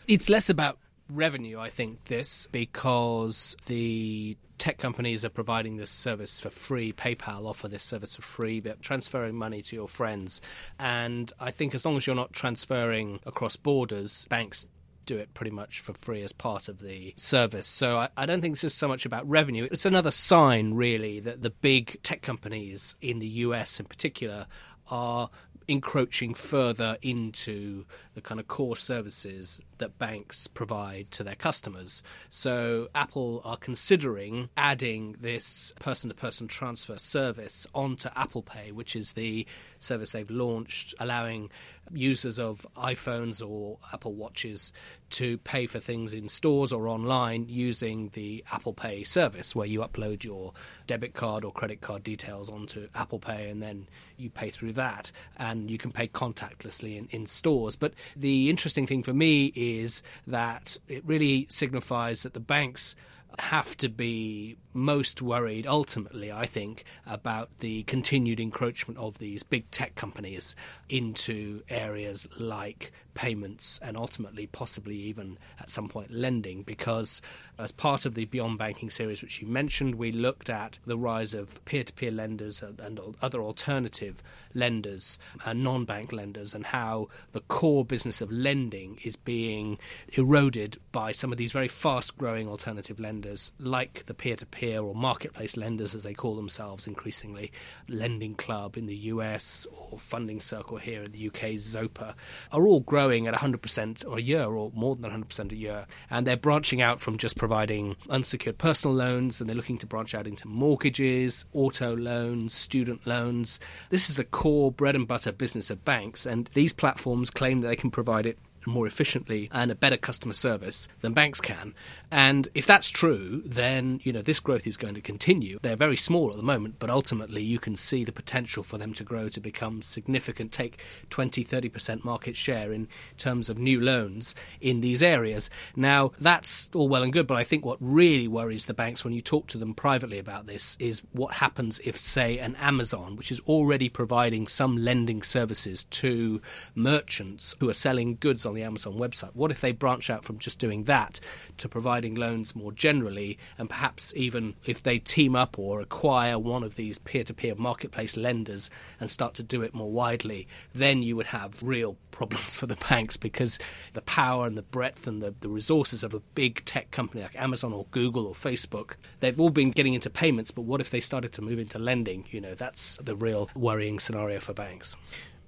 It's 0.07 0.29
less 0.29 0.49
about 0.49 0.77
revenue, 1.09 1.59
I 1.59 1.69
think, 1.69 2.05
this, 2.05 2.47
because 2.51 3.57
the 3.65 4.37
tech 4.59 4.77
companies 4.77 5.23
are 5.23 5.29
providing 5.29 5.77
this 5.77 5.89
service 5.89 6.39
for 6.39 6.49
free. 6.49 6.93
PayPal 6.93 7.47
offer 7.47 7.67
this 7.67 7.83
service 7.83 8.15
for 8.15 8.21
free, 8.21 8.59
but 8.59 8.81
transferring 8.81 9.35
money 9.35 9.61
to 9.61 9.75
your 9.75 9.87
friends. 9.87 10.41
And 10.77 11.31
I 11.39 11.51
think 11.51 11.73
as 11.73 11.85
long 11.85 11.97
as 11.97 12.05
you're 12.05 12.15
not 12.15 12.33
transferring 12.33 13.19
across 13.25 13.55
borders, 13.55 14.27
banks 14.29 14.67
do 15.09 15.17
it 15.17 15.33
pretty 15.33 15.49
much 15.49 15.79
for 15.79 15.93
free 15.93 16.21
as 16.21 16.31
part 16.31 16.69
of 16.69 16.79
the 16.79 17.15
service. 17.17 17.65
So 17.65 17.97
I, 17.97 18.09
I, 18.15 18.27
don't 18.27 18.41
think 18.41 18.53
this 18.53 18.63
is 18.63 18.75
so 18.75 18.87
much 18.87 19.07
about 19.07 19.27
revenue. 19.27 19.67
It's 19.71 19.85
another 19.85 20.11
sign, 20.11 20.75
really, 20.75 21.19
that 21.21 21.41
the 21.41 21.49
big 21.49 22.01
tech 22.03 22.21
companies 22.21 22.95
in 23.01 23.17
the 23.17 23.27
US 23.27 23.79
in 23.79 23.87
particular 23.87 24.45
are 24.91 25.31
encroaching 25.67 26.33
further 26.33 26.97
into 27.01 27.85
the 28.15 28.21
kind 28.21 28.39
of 28.39 28.47
core 28.47 28.75
services 28.75 29.61
that 29.77 29.97
banks 29.97 30.47
provide 30.47 31.09
to 31.11 31.23
their 31.23 31.35
customers. 31.35 32.01
So 32.29 32.89
Apple 32.95 33.41
are 33.45 33.57
considering 33.57 34.49
adding 34.57 35.15
this 35.21 35.73
person 35.79 36.09
to 36.09 36.15
person 36.15 36.47
transfer 36.47 36.97
service 36.97 37.67
onto 37.73 38.09
Apple 38.15 38.41
Pay, 38.41 38.71
which 38.71 38.95
is 38.95 39.13
the 39.13 39.45
service 39.79 40.11
they've 40.11 40.29
launched, 40.29 40.95
allowing 40.99 41.49
users 41.93 42.39
of 42.39 42.65
iPhones 42.77 43.47
or 43.47 43.77
Apple 43.93 44.13
Watches 44.13 44.71
to 45.11 45.37
pay 45.39 45.65
for 45.65 45.79
things 45.79 46.13
in 46.13 46.29
stores 46.29 46.71
or 46.71 46.87
online 46.87 47.47
using 47.47 48.09
the 48.13 48.43
Apple 48.51 48.73
Pay 48.73 49.03
service, 49.03 49.55
where 49.55 49.67
you 49.67 49.79
upload 49.79 50.23
your 50.23 50.53
debit 50.87 51.13
card 51.13 51.43
or 51.43 51.51
credit 51.51 51.81
card 51.81 52.03
details 52.03 52.49
onto 52.49 52.87
Apple 52.95 53.19
Pay 53.19 53.49
and 53.49 53.61
then 53.61 53.87
you 54.17 54.29
pay 54.29 54.49
through 54.49 54.73
that. 54.73 55.11
And 55.37 55.69
you 55.69 55.77
can 55.77 55.91
pay 55.91 56.07
contactlessly 56.07 56.97
in, 56.97 57.07
in 57.11 57.25
stores. 57.25 57.75
But 57.75 57.93
the 58.15 58.49
interesting 58.49 58.85
thing 58.85 59.03
for 59.03 59.13
me 59.13 59.51
is 59.55 60.01
that 60.27 60.77
it 60.87 61.03
really 61.05 61.47
signifies 61.49 62.23
that 62.23 62.33
the 62.33 62.39
banks 62.39 62.95
have 63.37 63.77
to 63.77 63.89
be 63.89 64.57
most 64.73 65.21
worried 65.21 65.67
ultimately, 65.67 66.31
I 66.31 66.45
think, 66.45 66.83
about 67.05 67.49
the 67.59 67.83
continued 67.83 68.39
encroachment 68.39 68.99
of 68.99 69.17
these 69.17 69.43
big 69.43 69.69
tech 69.71 69.95
companies 69.95 70.55
into 70.89 71.61
areas 71.69 72.27
like 72.37 72.91
payments 73.13 73.79
and 73.81 73.97
ultimately, 73.97 74.47
possibly 74.47 74.95
even 74.95 75.37
at 75.59 75.69
some 75.69 75.87
point, 75.87 76.11
lending. 76.11 76.63
Because 76.63 77.21
as 77.57 77.71
part 77.71 78.05
of 78.05 78.15
the 78.15 78.25
Beyond 78.25 78.57
Banking 78.57 78.89
series, 78.89 79.21
which 79.21 79.41
you 79.41 79.47
mentioned, 79.47 79.95
we 79.95 80.11
looked 80.11 80.49
at 80.49 80.79
the 80.85 80.97
rise 80.97 81.33
of 81.33 81.63
peer 81.65 81.83
to 81.83 81.93
peer 81.93 82.11
lenders 82.11 82.61
and, 82.61 82.79
and, 82.79 82.99
other 83.21 83.41
alternative 83.41 84.21
lenders 84.53 85.17
uh, 85.45 85.49
and 85.49 85.63
non 85.63 85.85
bank 85.85 86.11
lenders, 86.13 86.53
and 86.53 86.65
how 86.67 87.07
the 87.31 87.41
core 87.41 87.83
business 87.83 88.21
of 88.21 88.31
lending 88.31 88.99
is 89.03 89.15
being 89.15 89.77
eroded 90.13 90.77
by 90.91 91.11
some 91.11 91.31
of 91.31 91.37
these 91.37 91.51
very 91.51 91.67
fast 91.67 92.17
growing 92.17 92.47
alternative 92.47 92.99
lenders 92.99 93.51
like 93.59 94.05
the 94.05 94.13
peer 94.13 94.35
to 94.35 94.45
peer 94.45 94.81
or 94.81 94.93
marketplace 94.95 95.57
lenders, 95.57 95.95
as 95.95 96.03
they 96.03 96.13
call 96.13 96.35
themselves 96.35 96.87
increasingly, 96.87 97.51
Lending 97.87 98.35
Club 98.35 98.77
in 98.77 98.85
the 98.85 98.95
US 98.95 99.67
or 99.71 99.97
Funding 99.97 100.39
Circle 100.39 100.77
here 100.77 101.03
in 101.03 101.11
the 101.11 101.27
UK, 101.27 101.57
Zopa, 101.57 102.13
are 102.51 102.67
all 102.67 102.81
growing 102.81 103.08
at 103.27 103.33
100% 103.33 104.17
a 104.17 104.21
year 104.21 104.45
or 104.45 104.71
more 104.73 104.95
than 104.95 105.11
100% 105.11 105.51
a 105.51 105.55
year. 105.55 105.85
And 106.09 106.25
they're 106.25 106.37
branching 106.37 106.81
out 106.81 107.01
from 107.01 107.17
just 107.17 107.35
providing 107.35 107.95
unsecured 108.09 108.57
personal 108.57 108.95
loans 108.95 109.39
and 109.39 109.49
they're 109.49 109.55
looking 109.55 109.77
to 109.79 109.87
branch 109.87 110.13
out 110.15 110.27
into 110.27 110.47
mortgages, 110.47 111.45
auto 111.53 111.95
loans, 111.95 112.53
student 112.53 113.05
loans. 113.05 113.59
This 113.89 114.09
is 114.09 114.15
the 114.15 114.23
core 114.23 114.71
bread 114.71 114.95
and 114.95 115.07
butter 115.07 115.31
business 115.31 115.69
of 115.69 115.85
banks. 115.85 116.25
And 116.25 116.49
these 116.53 116.73
platforms 116.73 117.29
claim 117.29 117.59
that 117.59 117.67
they 117.67 117.75
can 117.75 117.91
provide 117.91 118.25
it 118.25 118.37
more 118.69 118.87
efficiently 118.87 119.49
and 119.51 119.71
a 119.71 119.75
better 119.75 119.97
customer 119.97 120.33
service 120.33 120.87
than 121.01 121.13
banks 121.13 121.41
can. 121.41 121.73
And 122.11 122.47
if 122.53 122.65
that's 122.65 122.89
true, 122.89 123.43
then 123.45 123.99
you 124.03 124.13
know 124.13 124.21
this 124.21 124.39
growth 124.39 124.65
is 124.65 124.77
going 124.77 124.95
to 124.95 125.01
continue. 125.01 125.59
They're 125.61 125.75
very 125.75 125.97
small 125.97 126.31
at 126.31 126.37
the 126.37 126.43
moment, 126.43 126.75
but 126.79 126.89
ultimately 126.89 127.41
you 127.41 127.59
can 127.59 127.75
see 127.75 128.03
the 128.03 128.11
potential 128.11 128.63
for 128.63 128.77
them 128.77 128.93
to 128.93 129.03
grow 129.03 129.29
to 129.29 129.39
become 129.39 129.81
significant, 129.81 130.51
take 130.51 130.79
20, 131.09 131.43
30% 131.43 132.03
market 132.03 132.35
share 132.35 132.71
in 132.71 132.87
terms 133.17 133.49
of 133.49 133.57
new 133.57 133.79
loans 133.81 134.35
in 134.61 134.81
these 134.81 135.03
areas. 135.03 135.49
Now, 135.75 136.11
that's 136.19 136.69
all 136.73 136.87
well 136.87 137.03
and 137.03 137.13
good, 137.13 137.27
but 137.27 137.37
I 137.37 137.43
think 137.43 137.65
what 137.65 137.77
really 137.79 138.27
worries 138.27 138.65
the 138.65 138.73
banks 138.73 139.03
when 139.03 139.13
you 139.13 139.21
talk 139.21 139.47
to 139.47 139.57
them 139.57 139.73
privately 139.73 140.19
about 140.19 140.47
this 140.47 140.77
is 140.79 141.01
what 141.11 141.35
happens 141.35 141.79
if, 141.83 141.97
say, 141.97 142.39
an 142.39 142.55
Amazon, 142.55 143.15
which 143.15 143.31
is 143.31 143.39
already 143.41 143.89
providing 143.89 144.47
some 144.47 144.77
lending 144.77 145.21
services 145.21 145.83
to 145.85 146.41
merchants 146.75 147.55
who 147.59 147.69
are 147.69 147.73
selling 147.73 148.17
goods 148.19 148.45
on 148.45 148.53
the 148.53 148.58
Amazon 148.63 148.93
website, 148.93 149.31
what 149.33 149.51
if 149.51 149.61
they 149.61 149.71
branch 149.71 150.09
out 150.09 150.23
from 150.23 150.39
just 150.39 150.59
doing 150.59 150.85
that 150.85 151.19
to 151.57 151.69
providing 151.69 152.15
loans 152.15 152.55
more 152.55 152.71
generally, 152.71 153.37
and 153.57 153.69
perhaps 153.69 154.13
even 154.15 154.55
if 154.65 154.83
they 154.83 154.99
team 154.99 155.35
up 155.35 155.57
or 155.57 155.81
acquire 155.81 156.37
one 156.37 156.63
of 156.63 156.75
these 156.75 156.99
peer 156.99 157.23
to 157.23 157.33
peer 157.33 157.55
marketplace 157.55 158.17
lenders 158.17 158.69
and 158.99 159.09
start 159.09 159.33
to 159.35 159.43
do 159.43 159.61
it 159.61 159.73
more 159.73 159.91
widely, 159.91 160.47
then 160.73 161.03
you 161.03 161.15
would 161.15 161.27
have 161.27 161.61
real 161.63 161.97
problems 162.11 162.55
for 162.55 162.65
the 162.65 162.75
banks 162.89 163.17
because 163.17 163.57
the 163.93 164.01
power 164.01 164.45
and 164.45 164.57
the 164.57 164.61
breadth 164.61 165.07
and 165.07 165.21
the, 165.21 165.33
the 165.39 165.49
resources 165.49 166.03
of 166.03 166.13
a 166.13 166.19
big 166.35 166.63
tech 166.65 166.91
company 166.91 167.23
like 167.23 167.35
Amazon 167.39 167.73
or 167.73 167.85
Google 167.91 168.27
or 168.27 168.33
Facebook, 168.33 168.95
they've 169.19 169.39
all 169.39 169.49
been 169.49 169.71
getting 169.71 169.93
into 169.93 170.09
payments, 170.09 170.51
but 170.51 170.63
what 170.63 170.81
if 170.81 170.89
they 170.89 170.99
started 170.99 171.31
to 171.33 171.41
move 171.41 171.59
into 171.59 171.79
lending? 171.79 172.25
You 172.31 172.41
know, 172.41 172.55
that's 172.55 172.97
the 172.97 173.15
real 173.15 173.49
worrying 173.55 173.99
scenario 173.99 174.39
for 174.39 174.53
banks. 174.53 174.95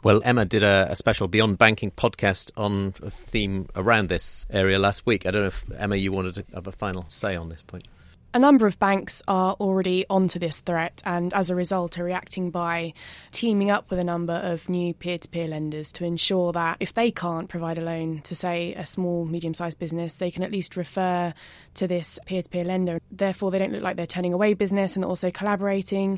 Well, 0.03 0.21
Emma 0.25 0.45
did 0.45 0.63
a, 0.63 0.87
a, 0.89 0.95
special 0.95 1.27
Beyond 1.27 1.59
Banking 1.59 1.91
podcast 1.91 2.51
on 2.57 2.95
a 3.03 3.11
theme 3.11 3.67
around 3.75 4.09
this 4.09 4.47
area 4.49 4.79
last 4.79 5.05
week. 5.05 5.27
I 5.27 5.31
don't 5.31 5.41
know 5.43 5.47
if, 5.47 5.63
Emma, 5.77 5.95
you 5.95 6.11
wanted 6.11 6.33
to 6.35 6.45
have 6.55 6.65
a 6.65 6.71
final 6.71 7.05
say 7.07 7.35
on 7.35 7.49
this 7.49 7.61
point. 7.61 7.85
A 8.34 8.39
number 8.39 8.65
of 8.65 8.80
banks 8.80 9.22
are 9.28 9.56
already 9.60 10.06
onto 10.10 10.39
this 10.39 10.62
threat 10.62 11.02
and 11.04 11.34
as 11.34 11.50
a 11.50 11.56
result 11.56 12.00
are 12.00 12.06
reacting 12.06 12.50
by 12.50 12.94
teaming 13.32 13.70
up 13.70 13.89
with 13.89 14.00
a 14.00 14.06
number 14.06 14.36
of 14.36 14.70
new 14.70 14.94
peer 14.94 15.17
to 15.17 15.28
peer 15.28 15.50
lenders 15.50 15.91
to 15.91 16.06
ensure 16.06 16.54
that 16.54 16.78
if 16.80 16.94
they 16.94 17.12
can't 17.12 17.50
provide 17.50 17.78
a 17.78 17.82
loan 17.82 18.22
to, 18.22 18.34
say, 18.34 18.74
a 18.76 18.86
small, 18.86 19.26
medium 19.26 19.54
sized 19.54 19.80
business, 19.80 20.13
they 20.13 20.32
can 20.32 20.44
at 20.44 20.52
least 20.52 20.78
refer 20.78 21.34
to 21.74 21.88
this 21.89 22.20
peer 22.26 22.41
to 22.41 22.50
peer 22.50 22.63
lender. 22.63 23.02
Therefore, 23.12 23.52
they 23.52 23.60
don't 23.60 23.74
look 23.74 23.84
like 23.84 23.98
they're 23.98 24.08
turning 24.08 24.32
away 24.32 24.54
business 24.54 24.96
and 24.96 25.04
also 25.04 25.30
collaborating. 25.30 26.17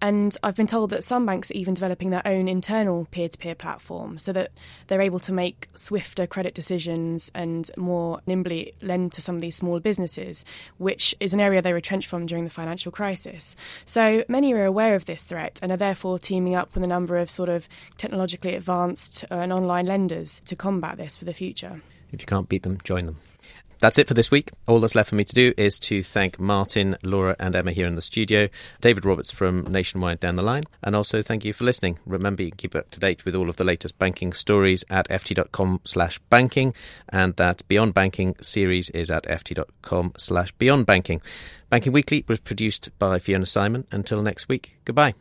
And 0.00 0.34
I've 0.42 0.56
been 0.56 0.66
told 0.66 0.88
that 0.90 1.04
some 1.04 1.26
banks 1.26 1.50
are 1.50 1.54
even 1.54 1.74
developing 1.74 2.08
their 2.08 2.26
own 2.26 2.48
internal 2.48 3.06
peer 3.10 3.28
to 3.28 3.36
peer 3.36 3.54
platform 3.54 4.16
so 4.16 4.32
that 4.32 4.52
they're 4.86 5.02
able 5.02 5.18
to 5.20 5.32
make 5.32 5.68
swifter 5.74 6.26
credit 6.26 6.54
decisions 6.54 7.30
and 7.34 7.70
more 7.76 8.22
nimbly 8.26 8.72
lend 8.80 9.12
to 9.12 9.20
some 9.20 9.34
of 9.34 9.42
these 9.42 9.56
small 9.56 9.78
businesses, 9.78 10.42
which 10.78 11.14
is 11.20 11.34
an 11.34 11.40
area 11.40 11.49
area 11.50 11.62
they 11.62 11.72
retrenched 11.72 12.08
from 12.08 12.26
during 12.26 12.44
the 12.44 12.50
financial 12.50 12.92
crisis. 12.92 13.56
So 13.84 14.24
many 14.28 14.52
are 14.54 14.64
aware 14.64 14.94
of 14.94 15.06
this 15.06 15.24
threat 15.24 15.58
and 15.62 15.72
are 15.72 15.76
therefore 15.76 16.18
teaming 16.18 16.54
up 16.54 16.72
with 16.74 16.84
a 16.84 16.86
number 16.86 17.18
of 17.18 17.28
sort 17.28 17.48
of 17.48 17.68
technologically 17.96 18.54
advanced 18.54 19.24
uh, 19.30 19.34
and 19.34 19.52
online 19.52 19.86
lenders 19.86 20.40
to 20.46 20.54
combat 20.54 20.96
this 20.96 21.16
for 21.16 21.24
the 21.24 21.34
future. 21.34 21.82
If 22.12 22.20
you 22.20 22.26
can't 22.26 22.48
beat 22.48 22.62
them, 22.62 22.78
join 22.84 23.06
them. 23.06 23.16
That's 23.80 23.98
it 23.98 24.06
for 24.06 24.14
this 24.14 24.30
week. 24.30 24.50
All 24.66 24.78
that's 24.78 24.94
left 24.94 25.08
for 25.08 25.16
me 25.16 25.24
to 25.24 25.34
do 25.34 25.54
is 25.56 25.78
to 25.80 26.02
thank 26.02 26.38
Martin, 26.38 26.96
Laura, 27.02 27.34
and 27.40 27.56
Emma 27.56 27.72
here 27.72 27.86
in 27.86 27.94
the 27.94 28.02
studio, 28.02 28.48
David 28.82 29.06
Roberts 29.06 29.30
from 29.30 29.62
Nationwide 29.64 30.20
down 30.20 30.36
the 30.36 30.42
line, 30.42 30.64
and 30.82 30.94
also 30.94 31.22
thank 31.22 31.46
you 31.46 31.54
for 31.54 31.64
listening. 31.64 31.98
Remember, 32.04 32.42
you 32.42 32.50
can 32.50 32.58
keep 32.58 32.74
up 32.74 32.90
to 32.90 33.00
date 33.00 33.24
with 33.24 33.34
all 33.34 33.48
of 33.48 33.56
the 33.56 33.64
latest 33.64 33.98
banking 33.98 34.34
stories 34.34 34.84
at 34.90 35.08
ft.com 35.08 35.80
slash 35.84 36.18
banking, 36.28 36.74
and 37.08 37.34
that 37.36 37.66
Beyond 37.68 37.94
Banking 37.94 38.36
series 38.42 38.90
is 38.90 39.10
at 39.10 39.24
ft.com 39.24 40.12
slash 40.18 40.52
beyond 40.52 40.84
banking. 40.84 41.22
Banking 41.70 41.92
Weekly 41.92 42.24
was 42.28 42.40
produced 42.40 42.90
by 42.98 43.18
Fiona 43.18 43.46
Symon. 43.46 43.86
Until 43.90 44.22
next 44.22 44.48
week, 44.48 44.76
goodbye. 44.84 45.14